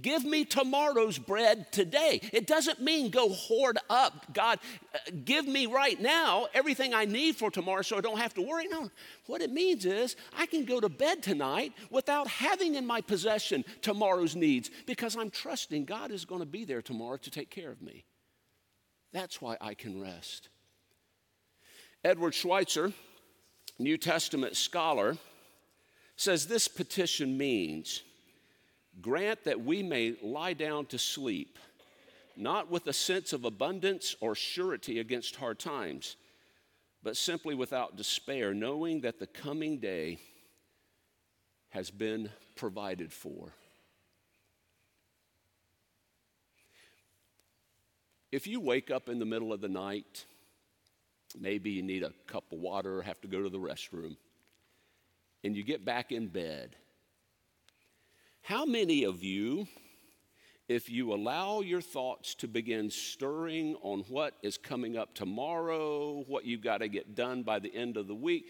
Give 0.00 0.24
me 0.24 0.44
tomorrow's 0.44 1.18
bread 1.18 1.70
today. 1.72 2.20
It 2.32 2.46
doesn't 2.46 2.80
mean 2.80 3.10
go 3.10 3.28
hoard 3.28 3.78
up. 3.88 4.32
God, 4.32 4.58
uh, 4.94 4.98
give 5.24 5.46
me 5.46 5.66
right 5.66 6.00
now 6.00 6.46
everything 6.54 6.94
I 6.94 7.04
need 7.04 7.36
for 7.36 7.50
tomorrow 7.50 7.82
so 7.82 7.96
I 7.96 8.00
don't 8.00 8.18
have 8.18 8.34
to 8.34 8.42
worry. 8.42 8.68
No, 8.68 8.90
what 9.26 9.42
it 9.42 9.52
means 9.52 9.86
is 9.86 10.16
I 10.36 10.46
can 10.46 10.64
go 10.64 10.80
to 10.80 10.88
bed 10.88 11.22
tonight 11.22 11.72
without 11.90 12.28
having 12.28 12.74
in 12.74 12.86
my 12.86 13.00
possession 13.00 13.64
tomorrow's 13.82 14.36
needs 14.36 14.70
because 14.86 15.16
I'm 15.16 15.30
trusting 15.30 15.84
God 15.84 16.10
is 16.10 16.24
going 16.24 16.40
to 16.40 16.46
be 16.46 16.64
there 16.64 16.82
tomorrow 16.82 17.16
to 17.18 17.30
take 17.30 17.50
care 17.50 17.70
of 17.70 17.82
me. 17.82 18.04
That's 19.12 19.40
why 19.40 19.56
I 19.60 19.74
can 19.74 20.00
rest. 20.00 20.48
Edward 22.04 22.32
Schweizer, 22.32 22.92
New 23.78 23.98
Testament 23.98 24.56
scholar, 24.56 25.16
says 26.16 26.46
this 26.46 26.68
petition 26.68 27.36
means 27.36 28.02
Grant 29.00 29.44
that 29.44 29.60
we 29.60 29.82
may 29.82 30.16
lie 30.22 30.52
down 30.52 30.86
to 30.86 30.98
sleep, 30.98 31.58
not 32.36 32.70
with 32.70 32.86
a 32.86 32.92
sense 32.92 33.32
of 33.32 33.44
abundance 33.44 34.14
or 34.20 34.34
surety 34.34 34.98
against 34.98 35.36
hard 35.36 35.58
times, 35.58 36.16
but 37.02 37.16
simply 37.16 37.54
without 37.54 37.96
despair, 37.96 38.52
knowing 38.52 39.00
that 39.00 39.18
the 39.18 39.26
coming 39.26 39.78
day 39.78 40.18
has 41.70 41.90
been 41.90 42.28
provided 42.56 43.12
for. 43.12 43.52
If 48.32 48.46
you 48.46 48.60
wake 48.60 48.90
up 48.90 49.08
in 49.08 49.18
the 49.18 49.24
middle 49.24 49.52
of 49.52 49.60
the 49.60 49.68
night, 49.68 50.24
maybe 51.38 51.70
you 51.70 51.82
need 51.82 52.02
a 52.02 52.12
cup 52.26 52.52
of 52.52 52.58
water, 52.58 52.98
or 52.98 53.02
have 53.02 53.20
to 53.22 53.28
go 53.28 53.42
to 53.42 53.48
the 53.48 53.58
restroom, 53.58 54.16
and 55.42 55.56
you 55.56 55.62
get 55.62 55.84
back 55.84 56.12
in 56.12 56.28
bed 56.28 56.76
how 58.42 58.64
many 58.64 59.04
of 59.04 59.22
you, 59.22 59.66
if 60.68 60.88
you 60.88 61.12
allow 61.12 61.60
your 61.60 61.80
thoughts 61.80 62.34
to 62.36 62.48
begin 62.48 62.90
stirring 62.90 63.76
on 63.82 64.00
what 64.08 64.34
is 64.42 64.56
coming 64.56 64.96
up 64.96 65.14
tomorrow, 65.14 66.24
what 66.26 66.44
you've 66.44 66.62
got 66.62 66.78
to 66.78 66.88
get 66.88 67.14
done 67.14 67.42
by 67.42 67.58
the 67.58 67.74
end 67.74 67.96
of 67.96 68.06
the 68.06 68.14
week, 68.14 68.46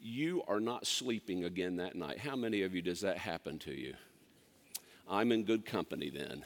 you 0.00 0.42
are 0.48 0.60
not 0.60 0.86
sleeping 0.86 1.44
again 1.44 1.76
that 1.76 1.94
night? 1.94 2.18
How 2.18 2.36
many 2.36 2.62
of 2.62 2.74
you 2.74 2.82
does 2.82 3.00
that 3.02 3.18
happen 3.18 3.58
to 3.60 3.72
you? 3.72 3.94
I'm 5.08 5.32
in 5.32 5.44
good 5.44 5.64
company 5.64 6.10
then. 6.10 6.44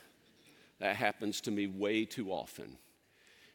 That 0.78 0.96
happens 0.96 1.40
to 1.42 1.50
me 1.50 1.66
way 1.66 2.04
too 2.04 2.30
often. 2.30 2.76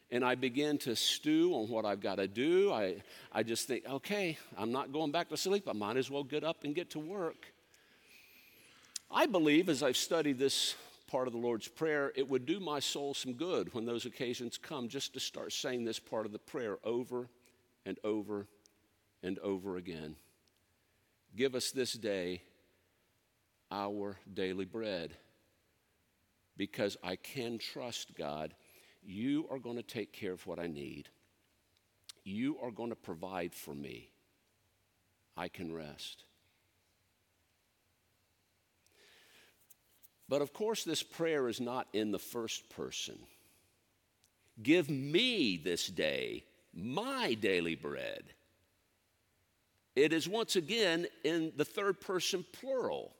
And 0.09 0.25
I 0.25 0.35
begin 0.35 0.77
to 0.79 0.95
stew 0.95 1.53
on 1.53 1.69
what 1.69 1.85
I've 1.85 2.01
got 2.01 2.15
to 2.15 2.27
do. 2.27 2.71
I, 2.71 3.01
I 3.31 3.43
just 3.43 3.67
think, 3.67 3.85
okay, 3.87 4.37
I'm 4.57 4.71
not 4.71 4.91
going 4.91 5.11
back 5.11 5.29
to 5.29 5.37
sleep. 5.37 5.67
I 5.69 5.73
might 5.73 5.97
as 5.97 6.09
well 6.09 6.23
get 6.23 6.43
up 6.43 6.63
and 6.63 6.75
get 6.75 6.89
to 6.91 6.99
work. 6.99 7.53
I 9.13 9.25
believe, 9.25 9.67
as 9.67 9.83
I've 9.83 9.97
studied 9.97 10.39
this 10.39 10.75
part 11.07 11.27
of 11.27 11.33
the 11.33 11.39
Lord's 11.39 11.67
Prayer, 11.67 12.13
it 12.15 12.29
would 12.29 12.45
do 12.45 12.61
my 12.61 12.79
soul 12.79 13.13
some 13.13 13.33
good 13.33 13.73
when 13.73 13.85
those 13.85 14.05
occasions 14.05 14.57
come 14.57 14.87
just 14.87 15.13
to 15.13 15.19
start 15.19 15.51
saying 15.51 15.83
this 15.83 15.99
part 15.99 16.25
of 16.25 16.31
the 16.31 16.39
prayer 16.39 16.77
over 16.85 17.27
and 17.85 17.99
over 18.05 18.47
and 19.21 19.37
over 19.39 19.75
again. 19.75 20.15
Give 21.35 21.55
us 21.55 21.71
this 21.71 21.93
day 21.93 22.41
our 23.69 24.17
daily 24.33 24.65
bread 24.65 25.13
because 26.55 26.95
I 27.03 27.17
can 27.17 27.57
trust 27.57 28.15
God. 28.17 28.53
You 29.03 29.47
are 29.49 29.59
going 29.59 29.77
to 29.77 29.83
take 29.83 30.13
care 30.13 30.33
of 30.33 30.45
what 30.47 30.59
I 30.59 30.67
need, 30.67 31.09
you 32.23 32.57
are 32.61 32.71
going 32.71 32.89
to 32.89 32.95
provide 32.95 33.53
for 33.53 33.73
me. 33.73 34.09
I 35.35 35.47
can 35.47 35.73
rest. 35.73 36.23
But 40.31 40.41
of 40.41 40.53
course, 40.53 40.85
this 40.85 41.03
prayer 41.03 41.49
is 41.49 41.59
not 41.59 41.89
in 41.91 42.11
the 42.11 42.17
first 42.17 42.69
person. 42.69 43.19
Give 44.63 44.89
me 44.89 45.57
this 45.57 45.87
day 45.87 46.45
my 46.73 47.33
daily 47.33 47.75
bread. 47.75 48.23
It 49.93 50.13
is 50.13 50.29
once 50.29 50.55
again 50.55 51.07
in 51.25 51.51
the 51.57 51.65
third 51.65 51.99
person 51.99 52.45
plural. 52.53 53.11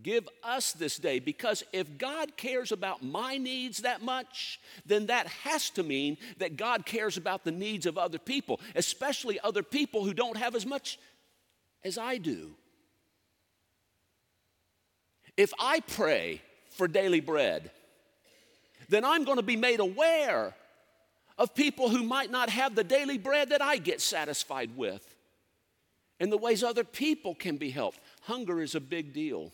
Give 0.00 0.28
us 0.44 0.70
this 0.70 0.96
day, 0.96 1.18
because 1.18 1.64
if 1.72 1.98
God 1.98 2.36
cares 2.36 2.70
about 2.70 3.02
my 3.02 3.36
needs 3.36 3.78
that 3.78 4.00
much, 4.00 4.60
then 4.86 5.06
that 5.06 5.26
has 5.26 5.70
to 5.70 5.82
mean 5.82 6.18
that 6.38 6.56
God 6.56 6.86
cares 6.86 7.16
about 7.16 7.42
the 7.42 7.50
needs 7.50 7.86
of 7.86 7.98
other 7.98 8.20
people, 8.20 8.60
especially 8.76 9.40
other 9.40 9.64
people 9.64 10.04
who 10.04 10.14
don't 10.14 10.36
have 10.36 10.54
as 10.54 10.66
much 10.66 11.00
as 11.82 11.98
I 11.98 12.18
do. 12.18 12.54
If 15.36 15.52
I 15.58 15.80
pray 15.80 16.42
for 16.70 16.86
daily 16.86 17.20
bread, 17.20 17.70
then 18.88 19.04
I'm 19.04 19.24
going 19.24 19.38
to 19.38 19.42
be 19.42 19.56
made 19.56 19.80
aware 19.80 20.54
of 21.38 21.54
people 21.54 21.88
who 21.88 22.02
might 22.04 22.30
not 22.30 22.50
have 22.50 22.74
the 22.74 22.84
daily 22.84 23.18
bread 23.18 23.50
that 23.50 23.62
I 23.62 23.78
get 23.78 24.00
satisfied 24.00 24.76
with 24.76 25.14
and 26.20 26.30
the 26.30 26.38
ways 26.38 26.62
other 26.62 26.84
people 26.84 27.34
can 27.34 27.56
be 27.56 27.70
helped. 27.70 27.98
Hunger 28.22 28.62
is 28.62 28.74
a 28.74 28.80
big 28.80 29.12
deal 29.12 29.52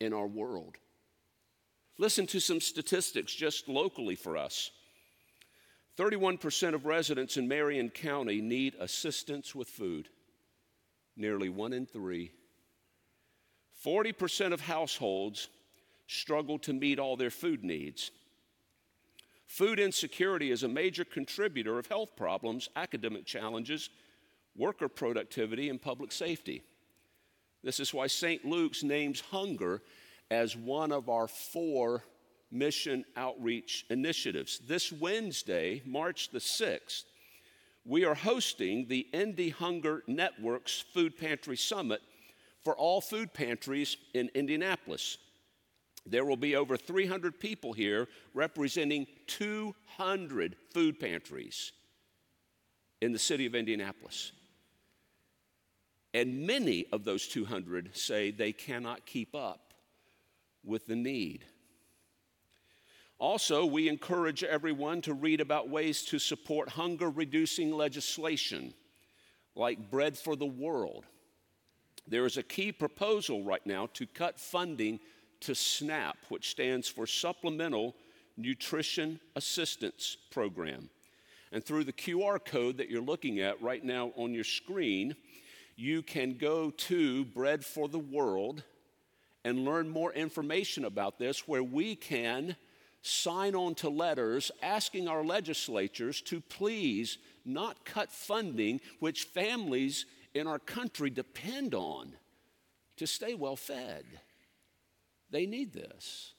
in 0.00 0.12
our 0.12 0.26
world. 0.26 0.76
Listen 1.96 2.26
to 2.28 2.40
some 2.40 2.60
statistics 2.60 3.34
just 3.34 3.68
locally 3.68 4.14
for 4.14 4.36
us. 4.36 4.70
31% 5.96 6.74
of 6.74 6.86
residents 6.86 7.36
in 7.36 7.48
Marion 7.48 7.90
County 7.90 8.40
need 8.40 8.74
assistance 8.78 9.54
with 9.54 9.68
food. 9.68 10.08
Nearly 11.16 11.48
one 11.48 11.72
in 11.72 11.86
three 11.86 12.30
40% 13.84 14.52
of 14.52 14.60
households 14.60 15.48
struggle 16.06 16.58
to 16.60 16.72
meet 16.72 16.98
all 16.98 17.16
their 17.16 17.30
food 17.30 17.62
needs. 17.62 18.10
Food 19.46 19.78
insecurity 19.78 20.50
is 20.50 20.62
a 20.62 20.68
major 20.68 21.04
contributor 21.04 21.78
of 21.78 21.86
health 21.86 22.16
problems, 22.16 22.68
academic 22.76 23.24
challenges, 23.24 23.88
worker 24.56 24.88
productivity, 24.88 25.70
and 25.70 25.80
public 25.80 26.12
safety. 26.12 26.62
This 27.62 27.80
is 27.80 27.94
why 27.94 28.06
St. 28.06 28.44
Luke's 28.44 28.82
names 28.82 29.20
hunger 29.20 29.82
as 30.30 30.56
one 30.56 30.92
of 30.92 31.08
our 31.08 31.28
four 31.28 32.04
mission 32.50 33.04
outreach 33.16 33.86
initiatives. 33.90 34.60
This 34.66 34.92
Wednesday, 34.92 35.82
March 35.84 36.30
the 36.30 36.38
6th, 36.38 37.04
we 37.84 38.04
are 38.04 38.14
hosting 38.14 38.86
the 38.86 39.06
Indy 39.12 39.48
Hunger 39.48 40.02
Network's 40.06 40.84
Food 40.92 41.16
Pantry 41.16 41.56
Summit 41.56 42.02
for 42.64 42.76
all 42.76 43.00
food 43.00 43.32
pantries 43.32 43.96
in 44.14 44.30
Indianapolis. 44.34 45.18
There 46.06 46.24
will 46.24 46.36
be 46.36 46.56
over 46.56 46.76
300 46.76 47.38
people 47.38 47.72
here 47.72 48.08
representing 48.34 49.06
200 49.26 50.56
food 50.72 50.98
pantries 50.98 51.72
in 53.00 53.12
the 53.12 53.18
city 53.18 53.46
of 53.46 53.54
Indianapolis. 53.54 54.32
And 56.14 56.46
many 56.46 56.86
of 56.92 57.04
those 57.04 57.28
200 57.28 57.96
say 57.96 58.30
they 58.30 58.52
cannot 58.52 59.06
keep 59.06 59.34
up 59.34 59.74
with 60.64 60.86
the 60.86 60.96
need. 60.96 61.44
Also, 63.18 63.66
we 63.66 63.88
encourage 63.88 64.44
everyone 64.44 65.00
to 65.02 65.12
read 65.12 65.40
about 65.40 65.68
ways 65.68 66.02
to 66.04 66.18
support 66.18 66.68
hunger 66.70 67.10
reducing 67.10 67.72
legislation 67.72 68.72
like 69.56 69.90
Bread 69.90 70.16
for 70.16 70.36
the 70.36 70.46
World. 70.46 71.04
There 72.08 72.24
is 72.24 72.38
a 72.38 72.42
key 72.42 72.72
proposal 72.72 73.44
right 73.44 73.64
now 73.66 73.88
to 73.94 74.06
cut 74.06 74.40
funding 74.40 74.98
to 75.40 75.54
SNAP, 75.54 76.16
which 76.30 76.50
stands 76.50 76.88
for 76.88 77.06
Supplemental 77.06 77.94
Nutrition 78.38 79.20
Assistance 79.36 80.16
Program. 80.30 80.88
And 81.52 81.62
through 81.62 81.84
the 81.84 81.92
QR 81.92 82.42
code 82.42 82.78
that 82.78 82.88
you're 82.88 83.02
looking 83.02 83.40
at 83.40 83.60
right 83.60 83.84
now 83.84 84.12
on 84.16 84.32
your 84.32 84.44
screen, 84.44 85.16
you 85.76 86.02
can 86.02 86.38
go 86.38 86.70
to 86.70 87.26
Bread 87.26 87.64
for 87.64 87.88
the 87.88 87.98
World 87.98 88.62
and 89.44 89.64
learn 89.64 89.88
more 89.88 90.12
information 90.12 90.86
about 90.86 91.18
this, 91.18 91.46
where 91.46 91.62
we 91.62 91.94
can 91.94 92.56
sign 93.02 93.54
on 93.54 93.74
to 93.76 93.88
letters 93.88 94.50
asking 94.62 95.08
our 95.08 95.22
legislatures 95.22 96.20
to 96.22 96.40
please 96.40 97.18
not 97.44 97.84
cut 97.84 98.10
funding 98.10 98.80
which 98.98 99.24
families 99.24 100.04
in 100.34 100.46
our 100.46 100.58
country 100.58 101.10
depend 101.10 101.74
on 101.74 102.12
to 102.96 103.06
stay 103.06 103.34
well 103.34 103.56
fed. 103.56 104.04
They 105.30 105.46
need 105.46 105.72
this. 105.72 106.32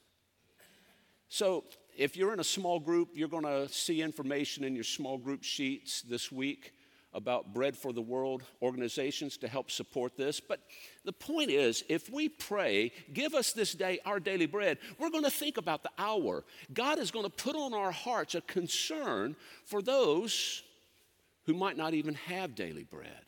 So, 1.27 1.65
if 1.96 2.15
you're 2.15 2.34
in 2.34 2.39
a 2.39 2.46
small 2.46 2.79
group, 2.79 3.10
you're 3.13 3.27
going 3.27 3.43
to 3.43 3.67
see 3.69 4.01
information 4.01 4.63
in 4.63 4.74
your 4.74 4.86
small 4.86 5.17
group 5.17 5.43
sheets 5.43 6.01
this 6.01 6.31
week 6.31 6.74
about 7.13 7.53
Bread 7.53 7.75
for 7.75 7.91
the 7.91 8.01
World 8.01 8.43
organizations 8.62 9.38
to 9.38 9.48
help 9.48 9.72
support 9.72 10.15
this. 10.15 10.39
But 10.39 10.62
the 11.03 11.13
point 11.13 11.50
is, 11.50 11.84
if 11.89 12.10
we 12.10 12.29
pray, 12.29 12.91
give 13.13 13.34
us 13.34 13.51
this 13.51 13.74
day 13.74 14.00
our 14.05 14.19
daily 14.19 14.46
bread, 14.46 14.77
we're 14.98 15.10
going 15.10 15.24
to 15.24 15.31
think 15.31 15.58
about 15.58 15.84
the 15.84 15.91
hour. 15.98 16.43
God 16.74 17.00
is 17.00 17.12
going 17.12 17.25
to 17.25 17.31
put 17.31 17.55
on 17.55 17.74
our 17.74 17.91
hearts 17.91 18.36
a 18.36 18.41
concern 18.41 19.36
for 19.65 19.81
those 19.81 20.63
who 21.46 21.53
might 21.53 21.77
not 21.77 21.93
even 21.93 22.13
have 22.13 22.55
daily 22.55 22.84
bread. 22.84 23.25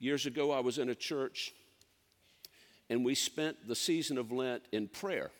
Years 0.00 0.26
ago, 0.26 0.50
I 0.50 0.60
was 0.60 0.78
in 0.78 0.88
a 0.88 0.94
church 0.94 1.52
and 2.88 3.04
we 3.04 3.14
spent 3.14 3.68
the 3.68 3.76
season 3.76 4.18
of 4.18 4.32
Lent 4.32 4.64
in 4.72 4.88
prayer 4.88 5.30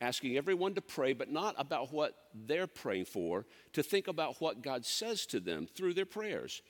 asking 0.00 0.36
everyone 0.36 0.74
to 0.74 0.80
pray, 0.80 1.12
but 1.12 1.30
not 1.30 1.54
about 1.58 1.92
what 1.92 2.14
they're 2.46 2.66
praying 2.66 3.04
for, 3.04 3.46
to 3.72 3.82
think 3.82 4.08
about 4.08 4.40
what 4.40 4.62
God 4.62 4.84
says 4.84 5.26
to 5.26 5.38
them 5.38 5.68
through 5.76 5.94
their 5.94 6.06
prayers. 6.06 6.62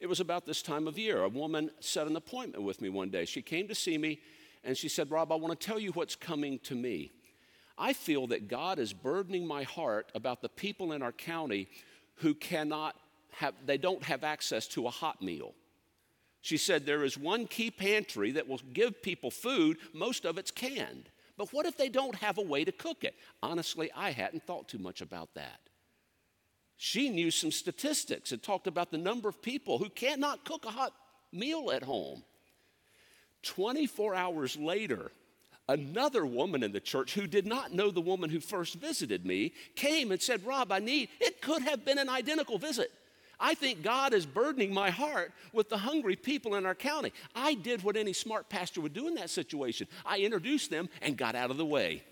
It 0.00 0.06
was 0.06 0.20
about 0.20 0.46
this 0.46 0.62
time 0.62 0.86
of 0.86 0.98
year. 0.98 1.22
A 1.22 1.28
woman 1.28 1.70
set 1.80 2.06
an 2.06 2.16
appointment 2.16 2.64
with 2.64 2.80
me 2.80 2.88
one 2.88 3.10
day. 3.10 3.26
She 3.26 3.42
came 3.42 3.68
to 3.68 3.74
see 3.74 3.98
me 3.98 4.20
and 4.64 4.76
she 4.76 4.88
said, 4.88 5.10
Rob, 5.10 5.32
I 5.32 5.36
want 5.36 5.58
to 5.58 5.66
tell 5.66 5.78
you 5.78 5.92
what's 5.92 6.16
coming 6.16 6.58
to 6.60 6.74
me. 6.74 7.10
I 7.76 7.92
feel 7.92 8.26
that 8.28 8.48
God 8.48 8.78
is 8.78 8.92
burdening 8.92 9.46
my 9.46 9.62
heart 9.62 10.10
about 10.14 10.42
the 10.42 10.48
people 10.48 10.92
in 10.92 11.02
our 11.02 11.12
county 11.12 11.68
who 12.16 12.34
cannot 12.34 12.96
have, 13.32 13.54
they 13.64 13.78
don't 13.78 14.02
have 14.04 14.24
access 14.24 14.66
to 14.68 14.86
a 14.86 14.90
hot 14.90 15.22
meal. 15.22 15.54
She 16.42 16.56
said, 16.56 16.86
There 16.86 17.04
is 17.04 17.18
one 17.18 17.46
key 17.46 17.70
pantry 17.70 18.32
that 18.32 18.48
will 18.48 18.60
give 18.72 19.02
people 19.02 19.30
food, 19.30 19.78
most 19.92 20.24
of 20.24 20.38
it's 20.38 20.50
canned. 20.50 21.10
But 21.36 21.52
what 21.52 21.66
if 21.66 21.76
they 21.76 21.88
don't 21.88 22.16
have 22.16 22.38
a 22.38 22.42
way 22.42 22.64
to 22.64 22.72
cook 22.72 23.04
it? 23.04 23.14
Honestly, 23.42 23.90
I 23.96 24.10
hadn't 24.10 24.44
thought 24.44 24.68
too 24.68 24.78
much 24.78 25.00
about 25.00 25.34
that. 25.34 25.60
She 26.76 27.10
knew 27.10 27.30
some 27.30 27.50
statistics 27.50 28.32
and 28.32 28.42
talked 28.42 28.66
about 28.66 28.90
the 28.90 28.98
number 28.98 29.28
of 29.28 29.42
people 29.42 29.78
who 29.78 29.90
cannot 29.90 30.44
cook 30.44 30.64
a 30.64 30.70
hot 30.70 30.94
meal 31.32 31.70
at 31.70 31.82
home. 31.82 32.22
24 33.42 34.14
hours 34.14 34.56
later, 34.56 35.12
another 35.68 36.26
woman 36.26 36.62
in 36.62 36.72
the 36.72 36.80
church 36.80 37.14
who 37.14 37.26
did 37.26 37.46
not 37.46 37.72
know 37.72 37.90
the 37.90 38.00
woman 38.00 38.30
who 38.30 38.40
first 38.40 38.74
visited 38.74 39.24
me 39.24 39.52
came 39.76 40.10
and 40.10 40.20
said, 40.20 40.44
Rob, 40.44 40.72
I 40.72 40.78
need, 40.78 41.10
it 41.20 41.40
could 41.40 41.62
have 41.62 41.84
been 41.84 41.98
an 41.98 42.08
identical 42.08 42.58
visit. 42.58 42.90
I 43.40 43.54
think 43.54 43.82
God 43.82 44.12
is 44.12 44.26
burdening 44.26 44.72
my 44.74 44.90
heart 44.90 45.32
with 45.52 45.70
the 45.70 45.78
hungry 45.78 46.14
people 46.14 46.56
in 46.56 46.66
our 46.66 46.74
county. 46.74 47.12
I 47.34 47.54
did 47.54 47.82
what 47.82 47.96
any 47.96 48.12
smart 48.12 48.50
pastor 48.50 48.82
would 48.82 48.92
do 48.92 49.08
in 49.08 49.14
that 49.14 49.30
situation 49.30 49.88
I 50.04 50.18
introduced 50.18 50.70
them 50.70 50.88
and 51.00 51.16
got 51.16 51.34
out 51.34 51.50
of 51.50 51.56
the 51.56 51.64
way. 51.64 52.02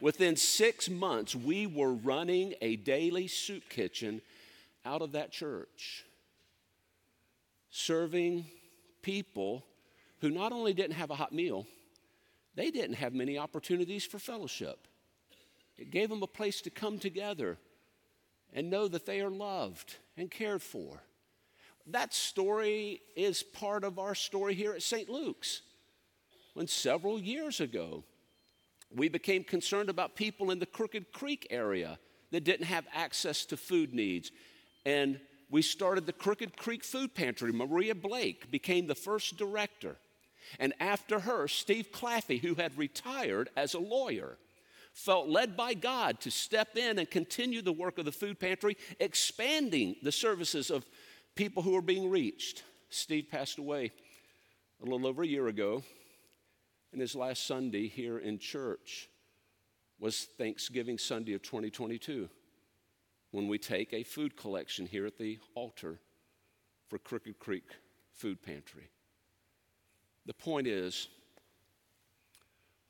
Within 0.00 0.36
six 0.36 0.88
months, 0.88 1.34
we 1.34 1.66
were 1.66 1.92
running 1.92 2.54
a 2.60 2.76
daily 2.76 3.26
soup 3.26 3.68
kitchen 3.68 4.20
out 4.84 5.02
of 5.02 5.12
that 5.12 5.32
church, 5.32 6.04
serving 7.70 8.46
people 9.02 9.64
who 10.20 10.30
not 10.30 10.52
only 10.52 10.72
didn't 10.72 10.94
have 10.94 11.10
a 11.10 11.14
hot 11.14 11.32
meal, 11.32 11.66
they 12.54 12.70
didn't 12.70 12.96
have 12.96 13.12
many 13.12 13.38
opportunities 13.38 14.04
for 14.04 14.18
fellowship. 14.18 14.86
It 15.76 15.90
gave 15.90 16.08
them 16.08 16.22
a 16.22 16.28
place 16.28 16.60
to 16.62 16.70
come 16.70 16.98
together 16.98 17.56
and 18.52 18.70
know 18.70 18.88
that 18.88 19.06
they 19.06 19.20
are 19.20 19.30
loved 19.30 19.96
and 20.16 20.30
cared 20.30 20.62
for. 20.62 21.02
That 21.86 22.12
story 22.12 23.00
is 23.16 23.42
part 23.42 23.84
of 23.84 23.98
our 23.98 24.14
story 24.14 24.54
here 24.54 24.72
at 24.72 24.82
St. 24.82 25.08
Luke's. 25.08 25.62
When 26.54 26.66
several 26.66 27.18
years 27.18 27.60
ago, 27.60 28.04
we 28.94 29.08
became 29.08 29.44
concerned 29.44 29.88
about 29.88 30.16
people 30.16 30.50
in 30.50 30.58
the 30.58 30.66
Crooked 30.66 31.12
Creek 31.12 31.46
area 31.50 31.98
that 32.30 32.44
didn't 32.44 32.66
have 32.66 32.86
access 32.94 33.44
to 33.46 33.56
food 33.56 33.94
needs. 33.94 34.32
And 34.84 35.20
we 35.50 35.62
started 35.62 36.06
the 36.06 36.12
Crooked 36.12 36.56
Creek 36.56 36.84
Food 36.84 37.14
Pantry. 37.14 37.52
Maria 37.52 37.94
Blake 37.94 38.50
became 38.50 38.86
the 38.86 38.94
first 38.94 39.36
director. 39.36 39.96
And 40.58 40.72
after 40.80 41.20
her, 41.20 41.48
Steve 41.48 41.90
Claffey, 41.92 42.40
who 42.40 42.54
had 42.54 42.76
retired 42.76 43.50
as 43.56 43.74
a 43.74 43.78
lawyer, 43.78 44.38
felt 44.98 45.28
led 45.28 45.56
by 45.56 45.74
God 45.74 46.18
to 46.20 46.30
step 46.30 46.76
in 46.76 46.98
and 46.98 47.08
continue 47.08 47.62
the 47.62 47.72
work 47.72 47.98
of 47.98 48.04
the 48.04 48.12
food 48.12 48.40
pantry, 48.40 48.76
expanding 48.98 49.94
the 50.02 50.10
services 50.10 50.70
of 50.70 50.84
people 51.36 51.62
who 51.62 51.76
are 51.76 51.82
being 51.82 52.10
reached. 52.10 52.64
Steve 52.90 53.28
passed 53.30 53.58
away 53.58 53.92
a 54.82 54.84
little 54.84 55.06
over 55.06 55.22
a 55.22 55.26
year 55.26 55.46
ago, 55.46 55.84
and 56.90 57.00
his 57.00 57.14
last 57.14 57.46
Sunday 57.46 57.86
here 57.86 58.18
in 58.18 58.40
church 58.40 59.08
was 60.00 60.26
Thanksgiving 60.36 60.98
Sunday 60.98 61.34
of 61.34 61.42
2022 61.42 62.28
when 63.30 63.46
we 63.46 63.56
take 63.56 63.92
a 63.92 64.02
food 64.02 64.36
collection 64.36 64.84
here 64.84 65.06
at 65.06 65.16
the 65.16 65.38
altar 65.54 66.00
for 66.88 66.98
Crooked 66.98 67.38
Creek 67.38 67.70
Food 68.14 68.42
Pantry. 68.42 68.90
The 70.26 70.34
point 70.34 70.66
is, 70.66 71.08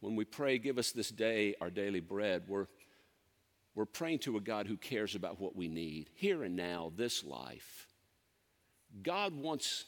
when 0.01 0.17
we 0.17 0.25
pray, 0.25 0.59
give 0.59 0.79
us 0.79 0.93
this 0.93 1.11
day 1.11 1.55
our 1.61 1.71
daily 1.71 2.01
bread, 2.01 2.45
we're, 2.47 2.67
we're 3.75 3.85
praying 3.85 4.21
to 4.21 4.37
a 4.37 4.41
God 4.41 4.67
who 4.67 4.77
cares 4.77 5.15
about 5.15 5.41
what 5.41 5.57
we 5.57 5.69
need 5.69 6.09
here 6.15 6.45
and 6.45 6.57
now, 6.57 6.93
this 6.97 7.25
life. 7.25 7.87
God 9.03 9.35
wants 9.35 9.85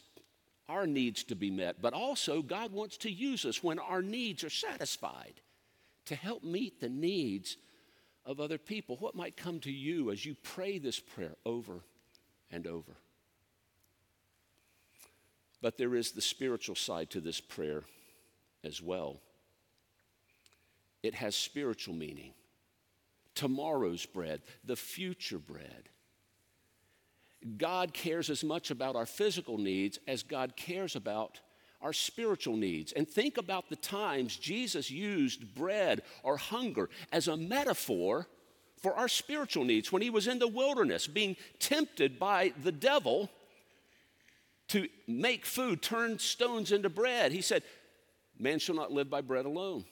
our 0.68 0.86
needs 0.86 1.24
to 1.24 1.34
be 1.34 1.50
met, 1.50 1.80
but 1.80 1.92
also 1.92 2.42
God 2.42 2.72
wants 2.72 2.96
to 2.98 3.10
use 3.10 3.44
us 3.44 3.62
when 3.62 3.78
our 3.78 4.02
needs 4.02 4.44
are 4.44 4.50
satisfied 4.50 5.40
to 6.06 6.14
help 6.14 6.42
meet 6.42 6.80
the 6.80 6.88
needs 6.88 7.56
of 8.24 8.40
other 8.40 8.58
people. 8.58 8.96
What 8.96 9.14
might 9.14 9.36
come 9.36 9.60
to 9.60 9.72
you 9.72 10.10
as 10.10 10.24
you 10.24 10.36
pray 10.42 10.78
this 10.78 11.00
prayer 11.00 11.36
over 11.44 11.80
and 12.50 12.66
over? 12.66 12.92
But 15.62 15.76
there 15.76 15.94
is 15.94 16.12
the 16.12 16.22
spiritual 16.22 16.76
side 16.76 17.10
to 17.10 17.20
this 17.20 17.40
prayer 17.40 17.82
as 18.64 18.80
well 18.82 19.20
it 21.02 21.14
has 21.14 21.34
spiritual 21.34 21.94
meaning. 21.94 22.32
Tomorrow's 23.34 24.06
bread, 24.06 24.42
the 24.64 24.76
future 24.76 25.38
bread. 25.38 25.88
God 27.56 27.94
cares 27.94 28.28
as 28.28 28.44
much 28.44 28.70
about 28.70 28.96
our 28.96 29.06
physical 29.06 29.56
needs 29.56 29.98
as 30.06 30.22
God 30.22 30.56
cares 30.56 30.94
about 30.94 31.40
our 31.80 31.94
spiritual 31.94 32.56
needs. 32.56 32.92
And 32.92 33.08
think 33.08 33.38
about 33.38 33.70
the 33.70 33.76
times 33.76 34.36
Jesus 34.36 34.90
used 34.90 35.54
bread 35.54 36.02
or 36.22 36.36
hunger 36.36 36.90
as 37.12 37.28
a 37.28 37.36
metaphor 37.36 38.26
for 38.76 38.94
our 38.94 39.08
spiritual 39.08 39.64
needs. 39.64 39.90
When 39.90 40.02
he 40.02 40.10
was 40.10 40.26
in 40.26 40.38
the 40.38 40.48
wilderness 40.48 41.06
being 41.06 41.36
tempted 41.58 42.18
by 42.18 42.52
the 42.62 42.72
devil 42.72 43.30
to 44.68 44.88
make 45.08 45.46
food, 45.46 45.80
turn 45.80 46.18
stones 46.18 46.72
into 46.72 46.90
bread, 46.90 47.32
he 47.32 47.40
said, 47.40 47.62
Man 48.38 48.58
shall 48.58 48.74
not 48.74 48.92
live 48.92 49.08
by 49.08 49.22
bread 49.22 49.46
alone 49.46 49.86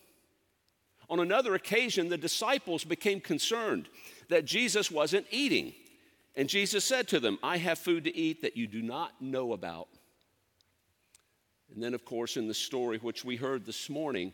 on 1.10 1.20
another 1.20 1.54
occasion, 1.54 2.08
the 2.08 2.18
disciples 2.18 2.84
became 2.84 3.20
concerned 3.20 3.88
that 4.28 4.44
Jesus 4.44 4.90
wasn't 4.90 5.26
eating. 5.30 5.72
And 6.36 6.48
Jesus 6.48 6.84
said 6.84 7.08
to 7.08 7.20
them, 7.20 7.38
I 7.42 7.56
have 7.56 7.78
food 7.78 8.04
to 8.04 8.16
eat 8.16 8.42
that 8.42 8.56
you 8.56 8.66
do 8.66 8.82
not 8.82 9.20
know 9.20 9.52
about. 9.52 9.88
And 11.74 11.82
then, 11.82 11.94
of 11.94 12.04
course, 12.04 12.36
in 12.36 12.46
the 12.46 12.54
story 12.54 12.98
which 12.98 13.24
we 13.24 13.36
heard 13.36 13.64
this 13.64 13.88
morning 13.90 14.32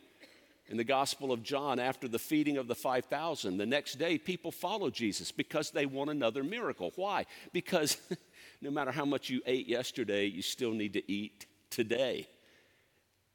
in 0.68 0.76
the 0.76 0.84
Gospel 0.84 1.30
of 1.30 1.42
John, 1.42 1.78
after 1.78 2.08
the 2.08 2.18
feeding 2.18 2.56
of 2.56 2.68
the 2.68 2.74
5,000, 2.74 3.56
the 3.56 3.66
next 3.66 3.94
day 3.98 4.18
people 4.18 4.50
follow 4.50 4.90
Jesus 4.90 5.30
because 5.30 5.70
they 5.70 5.87
want 5.87 6.10
another 6.10 6.42
miracle. 6.42 6.92
Why? 6.96 7.26
Because 7.52 7.98
no 8.60 8.70
matter 8.70 8.90
how 8.90 9.04
much 9.04 9.30
you 9.30 9.42
ate 9.46 9.68
yesterday, 9.68 10.26
you 10.26 10.42
still 10.42 10.72
need 10.72 10.94
to 10.94 11.12
eat 11.12 11.46
today. 11.70 12.26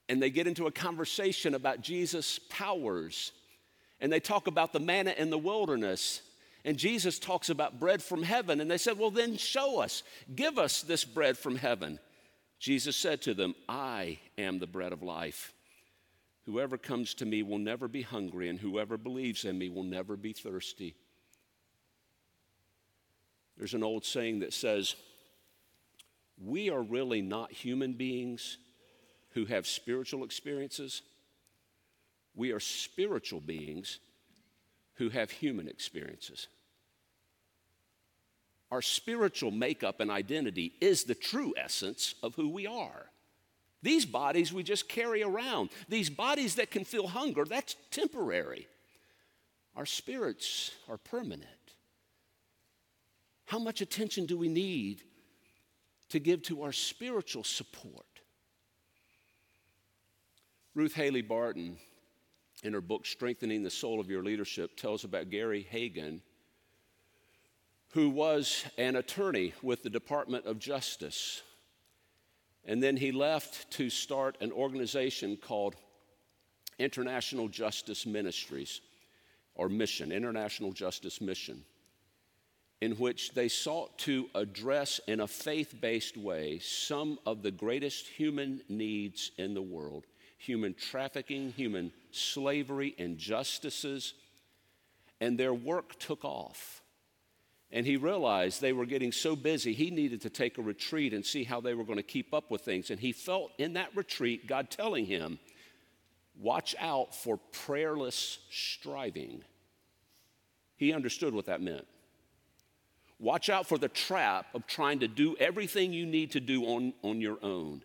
And 0.10 0.22
they 0.22 0.32
get 0.32 0.48
into 0.48 0.66
a 0.66 0.72
conversation 0.72 1.54
about 1.54 1.82
Jesus' 1.82 2.40
powers. 2.50 3.32
And 4.02 4.12
they 4.12 4.20
talk 4.20 4.48
about 4.48 4.74
the 4.74 4.80
manna 4.80 5.14
in 5.16 5.30
the 5.30 5.38
wilderness. 5.38 6.22
And 6.66 6.78
Jesus 6.78 7.20
talks 7.20 7.50
about 7.50 7.80
bread 7.80 8.02
from 8.02 8.24
heaven. 8.24 8.60
And 8.60 8.70
they 8.70 8.80
said, 8.80 8.98
Well, 8.98 9.12
then 9.12 9.38
show 9.38 9.80
us. 9.80 10.04
Give 10.36 10.58
us 10.58 10.82
this 10.82 11.06
bread 11.06 11.38
from 11.38 11.56
heaven. 11.56 12.00
Jesus 12.60 12.98
said 12.98 13.22
to 13.22 13.34
them, 13.34 13.56
I 13.70 14.20
am 14.38 14.60
the 14.60 14.68
bread 14.68 14.92
of 14.92 15.04
life. 15.04 15.54
Whoever 16.46 16.78
comes 16.78 17.14
to 17.16 17.26
me 17.26 17.44
will 17.44 17.60
never 17.60 17.88
be 17.88 18.02
hungry, 18.02 18.50
and 18.50 18.60
whoever 18.60 18.98
believes 18.98 19.46
in 19.46 19.58
me 19.58 19.70
will 19.70 19.84
never 19.84 20.18
be 20.18 20.34
thirsty. 20.34 20.96
There's 23.56 23.76
an 23.76 23.84
old 23.84 24.04
saying 24.04 24.40
that 24.40 24.54
says, 24.54 24.96
We 26.44 26.72
are 26.72 26.82
really 26.82 27.22
not 27.22 27.52
human 27.52 27.94
beings 27.94 28.58
who 29.32 29.46
have 29.46 29.68
spiritual 29.68 30.24
experiences. 30.24 31.02
We 32.36 32.52
are 32.52 32.60
spiritual 32.60 33.42
beings 33.42 34.00
who 34.96 35.10
have 35.10 35.32
human 35.32 35.68
experiences. 35.68 36.48
Our 38.72 38.82
spiritual 38.82 39.52
makeup 39.52 40.00
and 40.00 40.12
identity 40.12 40.74
is 40.80 41.04
the 41.04 41.16
true 41.16 41.54
essence 41.58 42.16
of 42.22 42.36
who 42.36 42.50
we 42.50 42.68
are. 42.68 43.08
These 43.82 44.06
bodies 44.06 44.52
we 44.52 44.64
just 44.64 44.90
carry 44.90 45.24
around, 45.24 45.70
these 45.88 46.10
bodies 46.10 46.56
that 46.56 46.70
can 46.70 46.84
feel 46.84 47.08
hunger, 47.08 47.46
that's 47.46 47.76
temporary. 47.92 48.68
Our 49.76 49.86
spirits 49.86 50.72
are 50.90 50.98
permanent. 50.98 51.46
How 53.46 53.58
much 53.58 53.82
attention 53.82 54.26
do 54.26 54.38
we 54.38 54.50
need 54.50 55.02
to 56.10 56.20
give 56.20 56.44
to 56.44 56.64
our 56.64 56.74
spiritual 56.74 57.44
support? 57.44 58.06
Ruth 60.80 60.96
Haley 60.96 61.22
Barton, 61.24 61.76
in 62.64 62.72
her 62.72 62.80
book 62.80 63.06
Strengthening 63.06 63.64
the 63.64 63.70
Soul 63.70 64.00
of 64.00 64.10
Your 64.10 64.24
Leadership, 64.24 64.78
tells 64.78 65.04
about 65.04 65.30
Gary 65.30 65.68
Haugen, 65.70 66.22
who 67.90 68.10
was 68.10 68.64
an 68.78 68.96
attorney 68.96 69.54
with 69.62 69.84
the 69.84 69.90
Department 69.90 70.46
of 70.46 70.58
Justice. 70.58 71.42
And 72.64 72.82
then 72.82 72.96
he 72.96 73.12
left 73.12 73.70
to 73.72 73.90
start 73.90 74.38
an 74.40 74.54
organization 74.54 75.36
called 75.36 75.76
International 76.78 77.50
Justice 77.50 78.06
Ministries, 78.06 78.80
or 79.56 79.68
Mission, 79.68 80.14
International 80.14 80.72
Justice 80.72 81.20
Mission, 81.20 81.66
in 82.80 82.94
which 82.94 83.34
they 83.34 83.50
sought 83.50 83.98
to 83.98 84.30
address 84.34 85.02
in 85.08 85.20
a 85.20 85.28
faith 85.28 85.76
based 85.82 86.16
way 86.16 86.60
some 86.60 87.20
of 87.26 87.44
the 87.44 87.52
greatest 87.52 88.08
human 88.08 88.62
needs 88.70 89.32
in 89.38 89.54
the 89.54 89.62
world 89.62 90.06
human 90.40 90.74
trafficking, 90.74 91.52
human 91.52 91.92
slavery, 92.12 92.96
injustices. 92.98 94.16
And 95.22 95.38
their 95.38 95.54
work 95.54 96.00
took 96.00 96.26
off. 96.26 96.82
And 97.72 97.86
he 97.86 97.98
realized 97.98 98.62
they 98.62 98.74
were 98.74 98.88
getting 98.88 99.12
so 99.12 99.36
busy, 99.36 99.74
he 99.74 99.92
needed 99.92 100.22
to 100.22 100.30
take 100.30 100.58
a 100.58 100.62
retreat 100.62 101.14
and 101.14 101.24
see 101.24 101.44
how 101.44 101.62
they 101.62 101.76
were 101.76 101.84
going 101.84 101.98
to 101.98 102.04
keep 102.04 102.34
up 102.34 102.50
with 102.50 102.62
things. 102.62 102.90
And 102.90 103.00
he 103.00 103.12
felt 103.12 103.52
in 103.60 103.74
that 103.74 103.96
retreat 103.96 104.48
God 104.48 104.72
telling 104.72 105.06
him, 105.06 105.38
Watch 106.42 106.74
out 106.80 107.14
for 107.14 107.38
prayerless 107.52 108.40
striving. 108.50 109.44
He 110.78 110.94
understood 110.94 111.34
what 111.34 111.48
that 111.48 111.62
meant. 111.62 111.86
Watch 113.20 113.50
out 113.50 113.68
for 113.68 113.78
the 113.78 113.90
trap 113.90 114.46
of 114.54 114.66
trying 114.66 115.00
to 115.00 115.10
do 115.10 115.36
everything 115.38 115.92
you 115.92 116.06
need 116.06 116.32
to 116.32 116.40
do 116.40 116.64
on, 116.64 116.94
on 117.04 117.20
your 117.20 117.38
own. 117.44 117.84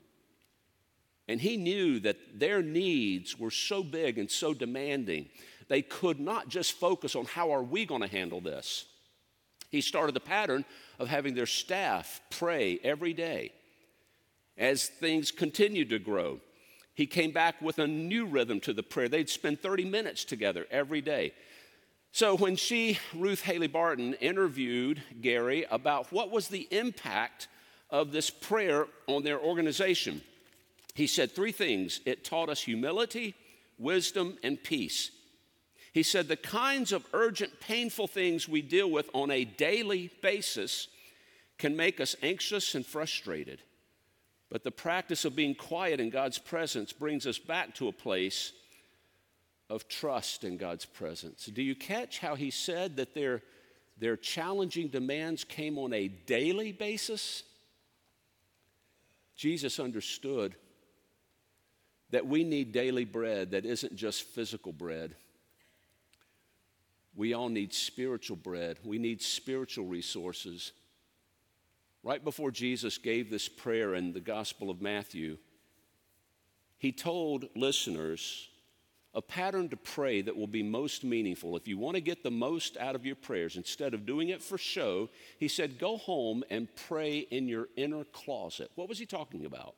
And 1.27 1.41
he 1.41 1.57
knew 1.57 2.01
that 2.01 2.39
their 2.39 2.63
needs 2.63 3.39
were 3.39 3.51
so 3.51 3.83
big 3.83 4.19
and 4.19 4.31
so 4.31 4.53
demanding, 4.53 5.29
they 5.69 5.83
could 5.83 6.21
not 6.21 6.49
just 6.49 6.73
focus 6.73 7.17
on 7.17 7.25
how 7.25 7.53
are 7.53 7.63
we 7.63 7.87
going 7.87 8.03
to 8.03 8.07
handle 8.07 8.41
this 8.41 8.85
he 9.75 9.81
started 9.81 10.15
the 10.15 10.21
pattern 10.21 10.65
of 11.01 11.09
having 11.09 11.35
their 11.35 11.47
staff 11.47 12.21
pray 12.31 12.79
every 12.85 13.13
day. 13.13 13.53
As 14.57 14.87
things 14.87 15.33
continued 15.33 15.91
to 15.91 15.99
grow, 15.99 16.41
he 16.95 17.07
came 17.07 17.33
back 17.33 17.61
with 17.61 17.81
a 17.81 17.87
new 17.87 18.25
rhythm 18.25 18.61
to 18.61 18.73
the 18.73 18.85
prayer. 18.85 19.09
They'd 19.09 19.29
spend 19.29 19.61
30 19.61 19.85
minutes 19.85 20.25
together 20.25 20.65
every 20.71 21.01
day. 21.01 21.33
So 22.13 22.37
when 22.37 22.55
she, 22.55 23.01
Ruth 23.13 23.43
Haley 23.43 23.67
Barton, 23.67 24.15
interviewed 24.15 25.03
Gary 25.21 25.67
about 25.69 26.13
what 26.13 26.31
was 26.31 26.47
the 26.47 26.69
impact 26.71 27.49
of 27.91 28.13
this 28.13 28.31
prayer 28.31 28.87
on 29.09 29.25
their 29.25 29.41
organization, 29.41 30.23
he 30.95 31.07
said 31.07 31.33
three 31.33 31.53
things 31.53 32.01
it 32.05 32.25
taught 32.25 32.49
us 32.49 32.63
humility, 32.63 33.35
wisdom, 33.79 34.39
and 34.43 34.63
peace. 34.63 35.11
He 35.93 36.03
said, 36.03 36.29
The 36.29 36.37
kinds 36.37 36.93
of 36.93 37.07
urgent, 37.13 37.61
painful 37.61 38.07
things 38.07 38.49
we 38.49 38.63
deal 38.63 38.91
with 38.91 39.11
on 39.13 39.31
a 39.31 39.45
daily 39.45 40.11
basis 40.23 40.89
can 41.59 41.77
make 41.77 42.01
us 42.01 42.17
anxious 42.23 42.75
and 42.75 42.85
frustrated. 42.85 43.61
But 44.51 44.63
the 44.63 44.71
practice 44.71 45.25
of 45.25 45.37
being 45.37 45.55
quiet 45.55 46.01
in 46.01 46.11
God's 46.11 46.39
presence 46.39 46.93
brings 46.93 47.27
us 47.27 47.39
back 47.39 47.75
to 47.77 47.89
a 47.89 47.93
place 47.93 48.53
of 49.71 49.89
trust 49.89 50.45
in 50.45 50.57
God's 50.57 50.85
presence. 50.85 51.47
Do 51.47 51.63
you 51.63 51.75
catch 51.75 52.19
how 52.19 52.35
he 52.35 52.51
said 52.51 52.97
that 52.97 53.15
their, 53.15 53.43
their 53.99 54.17
challenging 54.17 54.89
demands 54.89 55.43
came 55.43 55.79
on 55.79 55.93
a 55.93 56.09
daily 56.09 56.71
basis? 56.71 57.43
Jesus 59.37 59.81
understood 59.81 60.55
that 62.15 62.27
we 62.27 62.45
need 62.45 62.73
daily 62.73 63.05
bread 63.05 63.51
that 63.51 63.65
isn't 63.65 63.95
just 63.95 64.23
physical 64.23 64.73
bread 64.73 65.15
we 67.17 67.33
all 67.33 67.49
need 67.49 67.73
spiritual 67.73 68.37
bread, 68.37 68.79
we 68.85 68.99
need 68.99 69.23
spiritual 69.23 69.87
resources. 69.87 70.73
Right 72.03 72.23
before 72.23 72.51
Jesus 72.51 72.99
gave 72.99 73.31
this 73.31 73.49
prayer 73.49 73.95
in 73.95 74.13
the 74.13 74.21
Gospel 74.21 74.69
of 74.69 74.83
Matthew, 74.83 75.39
he 76.79 76.93
told 76.93 77.49
listeners 77.55 78.49
a 79.15 79.23
pattern 79.23 79.69
to 79.69 79.77
pray 79.77 80.23
that 80.23 80.37
will 80.37 80.49
be 80.49 80.63
most 80.63 81.05
meaningful. 81.05 81.57
If 81.57 81.69
you 81.69 81.79
want 81.79 81.95
to 81.95 82.01
get 82.01 82.25
the 82.25 82.33
most 82.33 82.77
out 82.77 82.97
of 82.97 83.07
your 83.07 83.15
prayers, 83.15 83.57
instead 83.57 83.95
of 83.95 84.05
doing 84.05 84.31
it 84.31 84.43
for 84.43 84.59
show, 84.59 85.09
he 85.39 85.47
said, 85.47 85.79
Go 85.79 85.97
home 85.97 86.43
and 86.51 86.67
pray 86.89 87.19
in 87.19 87.47
your 87.47 87.69
inner 87.77 88.03
closet. 88.05 88.73
What 88.75 88.89
was 88.89 88.99
he 88.99 89.07
talking 89.07 89.45
about? 89.47 89.77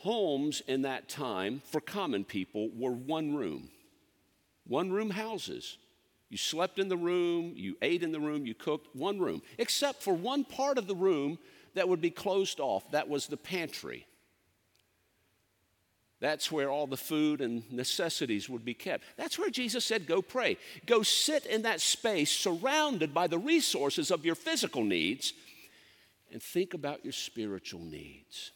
Homes 0.00 0.62
in 0.66 0.82
that 0.82 1.10
time 1.10 1.60
for 1.66 1.80
common 1.80 2.24
people 2.24 2.70
were 2.74 2.92
one 2.92 3.34
room 3.34 3.68
one 4.66 4.90
room 4.92 5.10
houses. 5.10 5.78
You 6.28 6.36
slept 6.36 6.78
in 6.78 6.88
the 6.88 6.96
room, 6.96 7.54
you 7.56 7.76
ate 7.82 8.04
in 8.04 8.12
the 8.12 8.20
room, 8.20 8.46
you 8.46 8.54
cooked, 8.54 8.94
one 8.94 9.18
room, 9.18 9.42
except 9.58 10.00
for 10.00 10.14
one 10.14 10.44
part 10.44 10.78
of 10.78 10.86
the 10.86 10.94
room 10.94 11.38
that 11.74 11.88
would 11.88 12.00
be 12.00 12.10
closed 12.10 12.60
off. 12.60 12.88
That 12.92 13.08
was 13.08 13.26
the 13.26 13.36
pantry. 13.36 14.06
That's 16.20 16.52
where 16.52 16.70
all 16.70 16.86
the 16.86 16.96
food 16.96 17.40
and 17.40 17.70
necessities 17.72 18.48
would 18.48 18.64
be 18.64 18.74
kept. 18.74 19.04
That's 19.16 19.38
where 19.38 19.50
Jesus 19.50 19.84
said, 19.84 20.06
Go 20.06 20.22
pray. 20.22 20.56
Go 20.86 21.02
sit 21.02 21.46
in 21.46 21.62
that 21.62 21.80
space 21.80 22.30
surrounded 22.30 23.12
by 23.12 23.26
the 23.26 23.38
resources 23.38 24.10
of 24.10 24.24
your 24.24 24.36
physical 24.36 24.84
needs 24.84 25.32
and 26.30 26.40
think 26.40 26.74
about 26.74 27.04
your 27.04 27.12
spiritual 27.12 27.80
needs. 27.80 28.52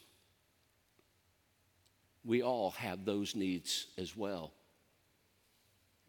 We 2.25 2.43
all 2.43 2.71
have 2.73 3.05
those 3.05 3.37
needs 3.37 3.87
as 3.99 4.17
well. 4.17 4.53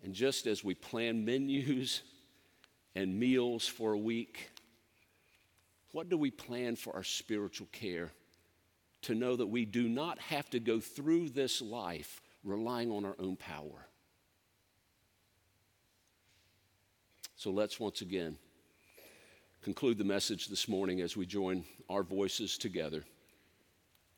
And 0.04 0.14
just 0.14 0.48
as 0.48 0.64
we 0.64 0.76
plan 0.76 1.26
menus 1.26 2.02
and 2.96 3.20
meals 3.20 3.68
for 3.68 3.94
a 3.94 3.98
week, 3.98 4.52
what 5.92 6.10
do 6.10 6.18
we 6.18 6.32
plan 6.32 6.76
for 6.76 6.96
our 6.96 7.04
spiritual 7.04 7.68
care? 7.72 8.12
To 9.04 9.16
know 9.16 9.36
that 9.36 9.48
we 9.48 9.66
do 9.66 9.88
not 9.88 10.20
have 10.20 10.50
to 10.52 10.60
go 10.60 10.80
through 10.80 11.30
this 11.30 11.62
life 11.62 12.22
relying 12.44 12.92
on 12.92 13.06
our 13.06 13.16
own 13.20 13.36
power. 13.36 13.88
So 17.36 17.52
let's 17.52 17.80
once 17.80 18.02
again 18.02 18.38
conclude 19.62 19.98
the 19.98 20.04
message 20.04 20.48
this 20.48 20.68
morning 20.68 21.02
as 21.02 21.18
we 21.18 21.26
join 21.26 21.64
our 21.90 22.04
voices 22.04 22.58
together 22.58 23.04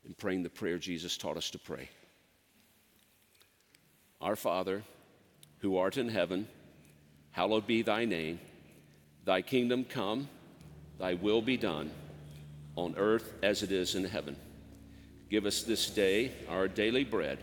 in 0.06 0.14
praying 0.14 0.42
the 0.42 0.48
prayer 0.50 0.78
Jesus 0.78 1.16
taught 1.16 1.36
us 1.36 1.50
to 1.50 1.58
pray. 1.58 1.88
Our 4.20 4.36
Father, 4.36 4.82
who 5.58 5.76
art 5.76 5.96
in 5.96 6.08
heaven, 6.08 6.48
hallowed 7.30 7.66
be 7.66 7.82
thy 7.82 8.04
name. 8.04 8.40
Thy 9.24 9.42
kingdom 9.42 9.84
come, 9.84 10.28
thy 10.98 11.14
will 11.14 11.42
be 11.42 11.56
done, 11.56 11.90
on 12.76 12.94
earth 12.96 13.32
as 13.42 13.62
it 13.62 13.70
is 13.70 13.94
in 13.94 14.04
heaven. 14.04 14.36
Give 15.30 15.46
us 15.46 15.62
this 15.62 15.90
day 15.90 16.32
our 16.48 16.68
daily 16.68 17.04
bread, 17.04 17.38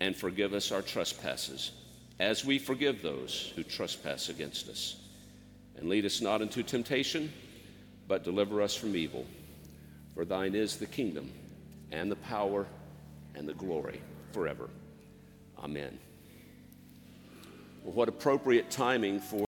and 0.00 0.14
forgive 0.14 0.54
us 0.54 0.70
our 0.70 0.82
trespasses, 0.82 1.72
as 2.20 2.44
we 2.44 2.58
forgive 2.58 3.02
those 3.02 3.52
who 3.56 3.62
trespass 3.62 4.28
against 4.28 4.68
us. 4.68 4.96
And 5.76 5.88
lead 5.88 6.04
us 6.04 6.20
not 6.20 6.40
into 6.40 6.62
temptation, 6.62 7.32
but 8.06 8.22
deliver 8.22 8.62
us 8.62 8.74
from 8.74 8.94
evil. 8.94 9.26
For 10.14 10.24
thine 10.24 10.54
is 10.54 10.76
the 10.76 10.86
kingdom, 10.86 11.32
and 11.92 12.10
the 12.10 12.16
power, 12.16 12.66
and 13.34 13.48
the 13.48 13.54
glory 13.54 14.00
forever. 14.32 14.68
Amen. 15.58 15.98
Well, 17.82 17.94
what 17.94 18.08
appropriate 18.08 18.70
timing 18.70 19.20
for 19.20 19.36